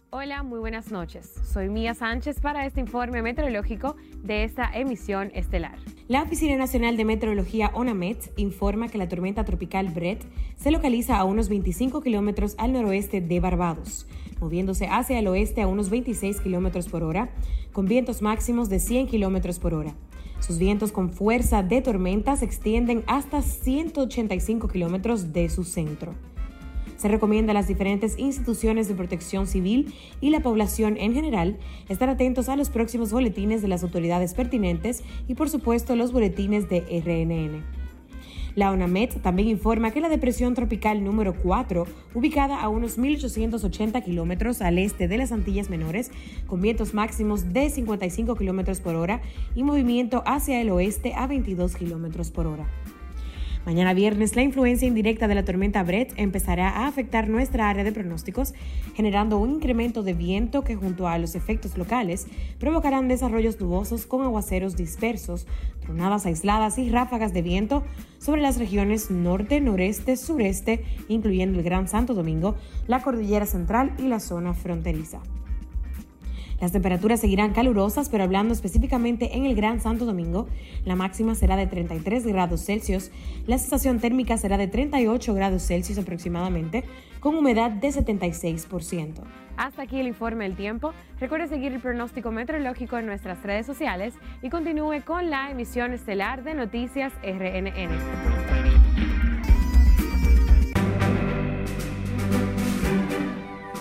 [0.10, 1.32] Hola, muy buenas noches.
[1.54, 5.78] Soy Mía Sánchez para este informe meteorológico de esta emisión estelar.
[6.08, 11.26] La Oficina Nacional de Meteorología ONAMET informa que la tormenta tropical Brett se localiza a
[11.26, 14.08] unos 25 kilómetros al noroeste de Barbados
[14.40, 17.30] moviéndose hacia el oeste a unos 26 kilómetros por hora,
[17.74, 19.96] con vientos máximos de 100 kilómetros por hora.
[20.40, 26.14] Sus vientos con fuerza de tormenta se extienden hasta 185 kilómetros de su centro.
[26.98, 31.58] Se recomienda a las diferentes instituciones de protección civil y la población en general
[31.90, 36.70] estar atentos a los próximos boletines de las autoridades pertinentes y por supuesto los boletines
[36.70, 37.75] de RNN.
[38.56, 44.62] La ONAMET también informa que la depresión tropical número 4, ubicada a unos 1.880 kilómetros
[44.62, 46.10] al este de las Antillas Menores,
[46.48, 49.22] con vientos máximos de 55 kilómetros por hora
[49.56, 52.66] y movimiento hacia el oeste a 22 kilómetros por hora.
[53.66, 57.92] Mañana viernes, la influencia indirecta de la tormenta Brett empezará a afectar nuestra área de
[57.92, 58.54] pronósticos,
[58.94, 62.28] generando un incremento de viento que junto a los efectos locales
[62.60, 65.48] provocarán desarrollos nubosos con aguaceros dispersos,
[65.82, 67.84] tronadas aisladas y ráfagas de viento
[68.20, 72.56] sobre las regiones norte, noreste, sureste, incluyendo el Gran Santo Domingo,
[72.86, 75.22] la Cordillera Central y la zona fronteriza.
[76.62, 80.48] Las temperaturas seguirán calurosas, pero hablando específicamente en el Gran Santo Domingo,
[80.86, 83.12] la máxima será de 33 grados Celsius,
[83.46, 86.84] la sensación térmica será de 38 grados Celsius aproximadamente,
[87.20, 89.24] con humedad de 76%.
[89.58, 90.94] Hasta aquí el informe del tiempo.
[91.20, 96.44] Recuerde seguir el pronóstico meteorológico en nuestras redes sociales y continúe con la emisión estelar
[96.44, 98.95] de Noticias RNN.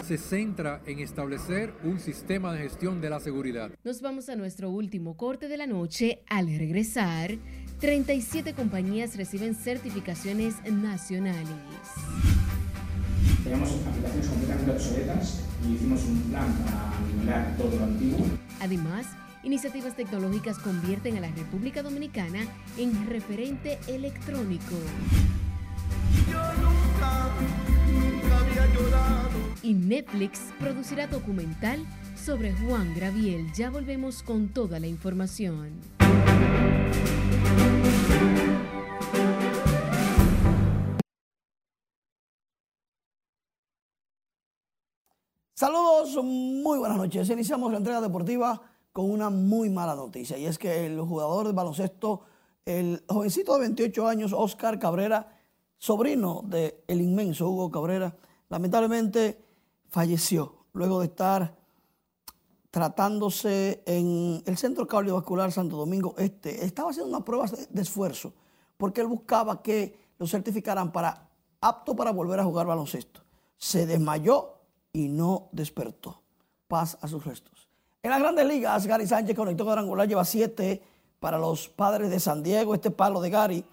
[0.05, 3.71] Se centra en establecer un sistema de gestión de la seguridad.
[3.85, 6.23] Nos vamos a nuestro último corte de la noche.
[6.29, 7.37] Al regresar,
[7.81, 11.49] 37 compañías reciben certificaciones nacionales.
[13.43, 18.27] Teníamos aplicaciones completamente obsoletas y hicimos un plan para eliminar todo lo antiguo.
[18.61, 19.07] Además,
[19.43, 22.41] iniciativas tecnológicas convierten a la República Dominicana
[22.77, 24.77] en referente electrónico.
[26.31, 27.31] Yo nunca,
[27.93, 29.31] nunca había llorado.
[29.63, 31.85] Y Netflix producirá documental
[32.17, 33.53] sobre Juan Graviel.
[33.55, 35.81] Ya volvemos con toda la información.
[45.57, 47.31] Saludos, muy buenas noches.
[47.31, 48.61] Iniciamos la entrega deportiva
[48.93, 52.23] con una muy mala noticia y es que el jugador de baloncesto,
[52.65, 55.34] el jovencito de 28 años, Oscar Cabrera,
[55.85, 58.17] sobrino del el inmenso Hugo Cabrera,
[58.49, 59.39] lamentablemente
[59.91, 61.55] falleció luego de estar
[62.71, 66.65] tratándose en el Centro Cardiovascular Santo Domingo Este.
[66.65, 68.33] Estaba haciendo una prueba de esfuerzo
[68.79, 71.29] porque él buscaba que lo certificaran para
[71.61, 73.21] apto para volver a jugar baloncesto.
[73.59, 74.55] Se desmayó
[74.91, 76.23] y no despertó.
[76.67, 77.69] Paz a sus restos.
[78.03, 80.83] En las grandes ligas, Gary Sánchez conectó cuadrangular, lleva siete
[81.21, 82.73] para los padres de San Diego.
[82.73, 83.65] Este palo de Gary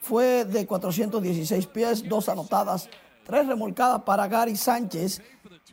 [0.00, 2.88] fue de 416 pies, dos anotadas,
[3.24, 5.22] tres remolcadas para Gary Sánchez.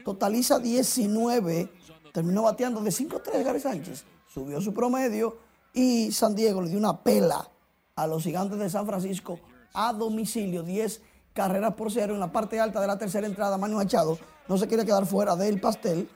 [0.04, 1.72] Totaliza 19.
[2.14, 4.06] Terminó bateando de 5-3 Gary Sánchez.
[4.28, 5.38] Subió su promedio
[5.74, 7.50] y San Diego le dio una pela
[7.96, 9.40] a los gigantes de San Francisco
[9.74, 10.64] a domicilio.
[10.64, 11.02] 10
[11.34, 13.58] carreras por cero en la parte alta de la tercera entrada.
[13.58, 14.18] Manu Machado
[14.48, 16.10] no se quiere quedar fuera del pastel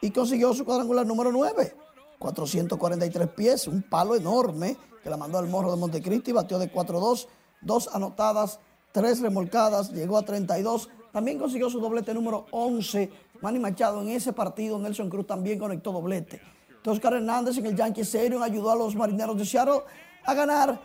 [0.00, 1.74] y consiguió su cuadrangular número 9.
[2.18, 7.26] 443 pies, un palo enorme que la mandó al morro de Montecristi, batió de 4-2,
[7.60, 8.60] dos anotadas,
[8.92, 10.88] tres remolcadas, llegó a 32.
[11.12, 13.10] También consiguió su doblete número 11.
[13.40, 16.40] Manny Machado en ese partido, Nelson Cruz también conectó doblete.
[16.84, 19.82] Oscar Hernández en el Yankee Stadium ayudó a los marineros de Seattle
[20.24, 20.80] a ganar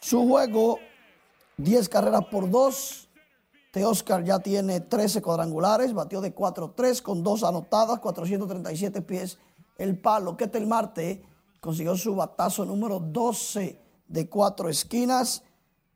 [0.00, 0.78] su juego
[1.58, 3.08] 10 carreras por 2.
[3.84, 9.38] Oscar ya tiene 13 cuadrangulares, batió de 4-3 con dos anotadas, 437 pies.
[9.76, 11.22] El palo, Ketel Marte,
[11.60, 15.44] consiguió su batazo número 12 de cuatro esquinas.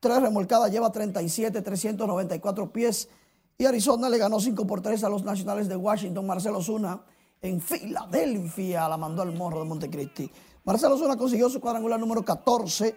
[0.02, 3.08] Tres remolcadas, lleva 37, 394 pies.
[3.56, 6.26] Y Arizona le ganó 5 por 3 a los nacionales de Washington.
[6.26, 7.00] Marcelo Zuna
[7.40, 10.28] en Filadelfia la mandó al morro de Montecristi.
[10.64, 12.96] Marcelo Zuna consiguió su cuadrangular número 14.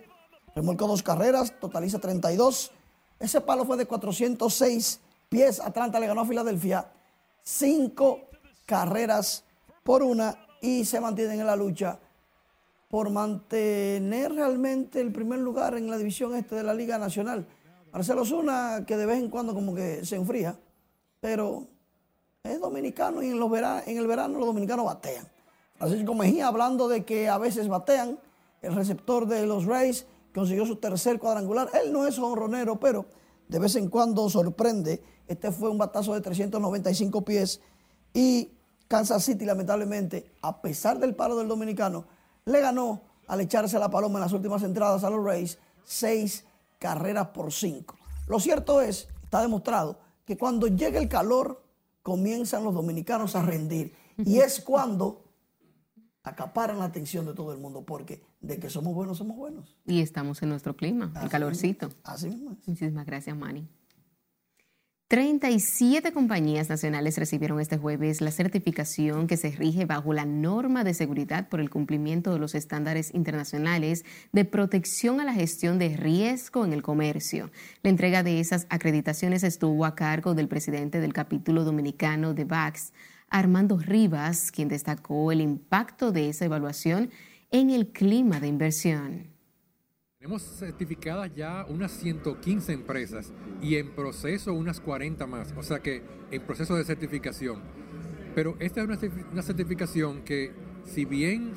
[0.55, 2.71] Remolcó dos carreras, totaliza 32.
[3.19, 4.99] Ese palo fue de 406
[5.29, 5.59] pies.
[5.59, 6.91] Atlanta le ganó a Filadelfia
[7.43, 8.21] cinco
[8.65, 9.43] carreras
[9.83, 11.99] por una y se mantienen en la lucha
[12.95, 17.45] por mantener realmente el primer lugar en la división este de la Liga Nacional.
[17.91, 20.57] Marcelo Zuna, que de vez en cuando como que se enfría,
[21.19, 21.67] pero
[22.41, 25.27] es dominicano y en, los en el verano los dominicanos batean.
[25.73, 28.17] Francisco Mejía hablando de que a veces batean,
[28.61, 31.69] el receptor de los Rays consiguió su tercer cuadrangular.
[31.73, 33.07] Él no es honronero, pero
[33.49, 35.03] de vez en cuando sorprende.
[35.27, 37.59] Este fue un batazo de 395 pies
[38.13, 38.51] y
[38.87, 42.05] Kansas City, lamentablemente, a pesar del paro del dominicano,
[42.45, 46.45] le ganó al echarse la paloma en las últimas entradas a los Rays, seis
[46.79, 47.97] carreras por cinco.
[48.27, 51.63] Lo cierto es, está demostrado, que cuando llega el calor,
[52.03, 53.93] comienzan los dominicanos a rendir.
[54.17, 55.23] Y es cuando
[56.23, 59.75] acaparan la atención de todo el mundo, porque de que somos buenos, somos buenos.
[59.85, 61.89] Y estamos en nuestro clima, el calorcito.
[62.03, 62.67] Así mismo es.
[62.67, 63.67] Muchísimas gracias, Manny.
[65.15, 70.93] 37 compañías nacionales recibieron este jueves la certificación que se rige bajo la norma de
[70.93, 74.03] seguridad por el cumplimiento de los estándares internacionales
[74.33, 77.49] de protección a la gestión de riesgo en el comercio.
[77.81, 82.91] La entrega de esas acreditaciones estuvo a cargo del presidente del capítulo dominicano de VAX,
[83.29, 87.09] Armando Rivas, quien destacó el impacto de esa evaluación
[87.51, 89.34] en el clima de inversión.
[90.25, 96.01] Tenemos certificadas ya unas 115 empresas y en proceso unas 40 más, o sea que
[96.31, 97.61] en proceso de certificación.
[98.33, 98.87] Pero esta es
[99.31, 100.51] una, certificación que
[100.83, 101.53] si bien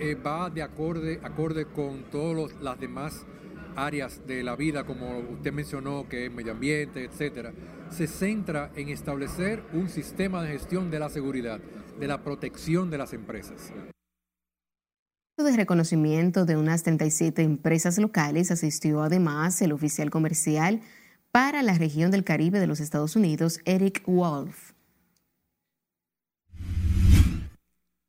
[0.00, 3.24] eh, va de acorde, acorde con todas las demás
[3.76, 7.52] áreas de la vida, como usted mencionó, que es medio ambiente, etcétera,
[7.88, 11.60] se centra en establecer un sistema de gestión de la seguridad,
[12.00, 13.72] de la protección de las empresas
[15.44, 20.80] de reconocimiento de unas 37 empresas locales asistió además el oficial comercial
[21.30, 24.72] para la región del Caribe de los Estados Unidos, Eric Wolf.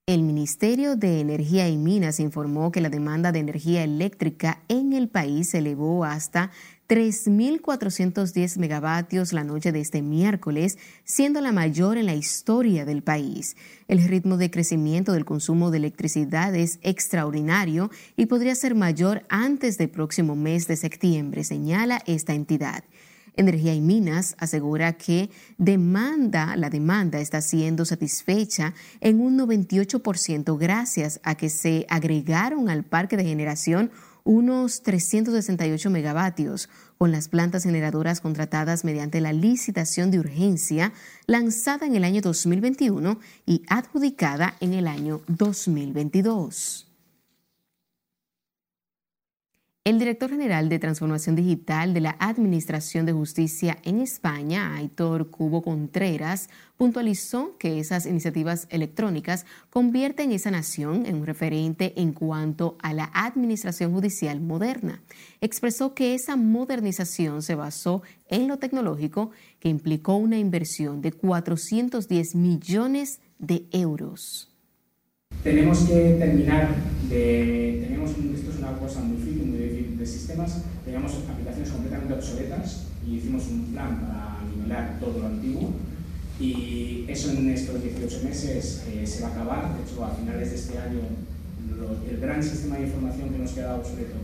[0.08, 5.08] El Ministerio de Energía y Minas informó que la demanda de energía eléctrica en el
[5.08, 6.50] país se elevó hasta
[6.90, 13.56] 3.410 megavatios la noche de este miércoles, siendo la mayor en la historia del país.
[13.88, 19.78] El ritmo de crecimiento del consumo de electricidad es extraordinario y podría ser mayor antes
[19.78, 22.84] del próximo mes de septiembre, señala esta entidad.
[23.36, 25.30] Energía y Minas asegura que
[25.60, 32.84] demanda, la demanda está siendo satisfecha en un 98% gracias a que se agregaron al
[32.84, 33.92] parque de generación
[34.24, 40.92] unos 368 megavatios con las plantas generadoras contratadas mediante la licitación de urgencia
[41.28, 46.89] lanzada en el año 2021 y adjudicada en el año 2022.
[49.90, 55.64] El director general de Transformación Digital de la Administración de Justicia en España, Aitor Cubo
[55.64, 62.94] Contreras, puntualizó que esas iniciativas electrónicas convierten esa nación en un referente en cuanto a
[62.94, 65.02] la administración judicial moderna.
[65.42, 72.36] Expresó que esa modernización se basó en lo tecnológico, que implicó una inversión de 410
[72.36, 74.56] millones de euros.
[75.42, 76.76] Tenemos que terminar
[77.10, 77.86] de...
[77.88, 79.18] Tenemos, esto es una cosa muy
[80.00, 85.74] de sistemas, teníamos aplicaciones completamente obsoletas y hicimos un plan para nivelar todo lo antiguo
[86.40, 90.50] y eso en estos 18 meses eh, se va a acabar, de hecho a finales
[90.50, 91.02] de este año
[92.10, 94.16] el gran sistema de información que nos queda obsoleto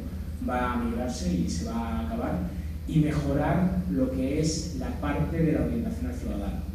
[0.47, 2.39] va a migrarse y se va a acabar
[2.87, 6.74] y mejorar lo que es la parte de la orientación al ciudadano.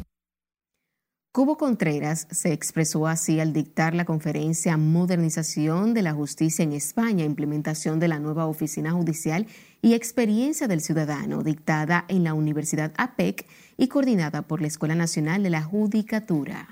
[1.33, 7.23] Cubo Contreras se expresó así al dictar la conferencia Modernización de la Justicia en España,
[7.23, 9.47] implementación de la nueva oficina judicial
[9.81, 15.41] y experiencia del ciudadano, dictada en la Universidad APEC y coordinada por la Escuela Nacional
[15.41, 16.67] de la Judicatura.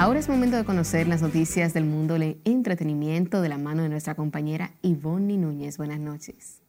[0.00, 3.88] Ahora es momento de conocer las noticias del mundo del entretenimiento de la mano de
[3.88, 5.76] nuestra compañera Ivonne Núñez.
[5.78, 6.62] Buenas noches.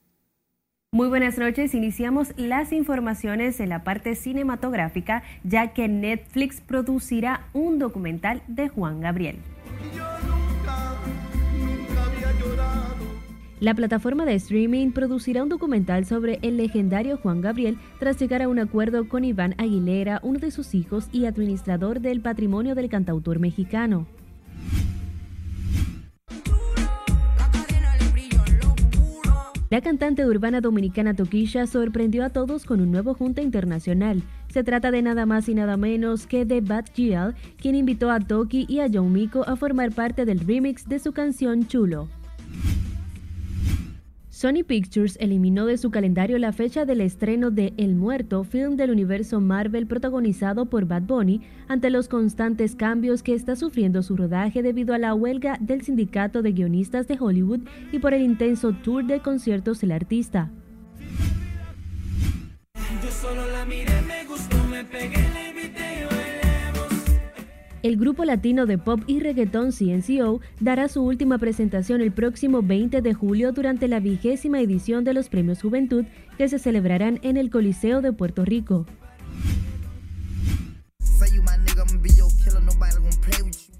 [0.92, 1.76] Muy buenas noches.
[1.76, 9.00] Iniciamos las informaciones en la parte cinematográfica, ya que Netflix producirá un documental de Juan
[9.00, 9.36] Gabriel.
[13.60, 18.48] La plataforma de streaming producirá un documental sobre el legendario Juan Gabriel tras llegar a
[18.48, 23.38] un acuerdo con Iván Aguilera, uno de sus hijos y administrador del patrimonio del cantautor
[23.38, 24.08] mexicano.
[29.70, 34.24] La cantante urbana dominicana Toquisha sorprendió a todos con un nuevo junta internacional.
[34.48, 38.20] Se trata de nada más y nada menos que de Bad Gial, quien invitó a
[38.20, 42.08] Toki y a John Miko a formar parte del remix de su canción Chulo.
[44.40, 48.90] Sony Pictures eliminó de su calendario la fecha del estreno de El Muerto, film del
[48.90, 54.64] universo Marvel protagonizado por Bad Bunny, ante los constantes cambios que está sufriendo su rodaje
[54.64, 59.06] debido a la huelga del sindicato de guionistas de Hollywood y por el intenso tour
[59.06, 60.50] de conciertos del artista.
[67.82, 73.02] El grupo latino de pop y reggaetón CNCO dará su última presentación el próximo 20
[73.02, 76.04] de julio durante la vigésima edición de los Premios Juventud
[76.38, 78.86] que se celebrarán en el Coliseo de Puerto Rico.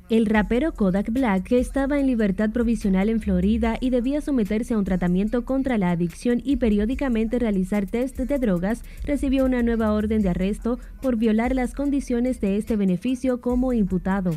[0.10, 4.80] El rapero Kodak Black, que estaba en libertad provisional en Florida y debía someterse a
[4.80, 10.24] un tratamiento contra la adicción y periódicamente realizar test de drogas, recibió una nueva orden
[10.24, 14.32] de arresto por violar las condiciones de este beneficio como imputado.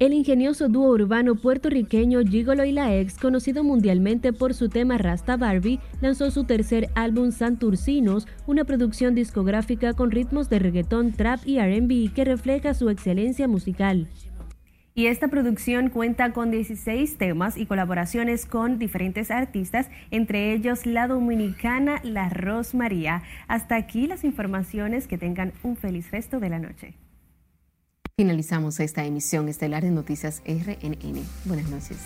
[0.00, 5.36] El ingenioso dúo urbano puertorriqueño Gigolo y la Ex, conocido mundialmente por su tema Rasta
[5.36, 11.60] Barbie, lanzó su tercer álbum Santurcinos, una producción discográfica con ritmos de reggaetón, trap y
[11.60, 14.08] RB que refleja su excelencia musical.
[14.96, 21.06] Y esta producción cuenta con 16 temas y colaboraciones con diferentes artistas, entre ellos la
[21.06, 23.22] dominicana La Rosmaría.
[23.46, 26.94] Hasta aquí las informaciones, que tengan un feliz resto de la noche
[28.16, 31.20] finalizamos esta emisión estelar de Noticias RNN.
[31.46, 31.98] Buenas noches.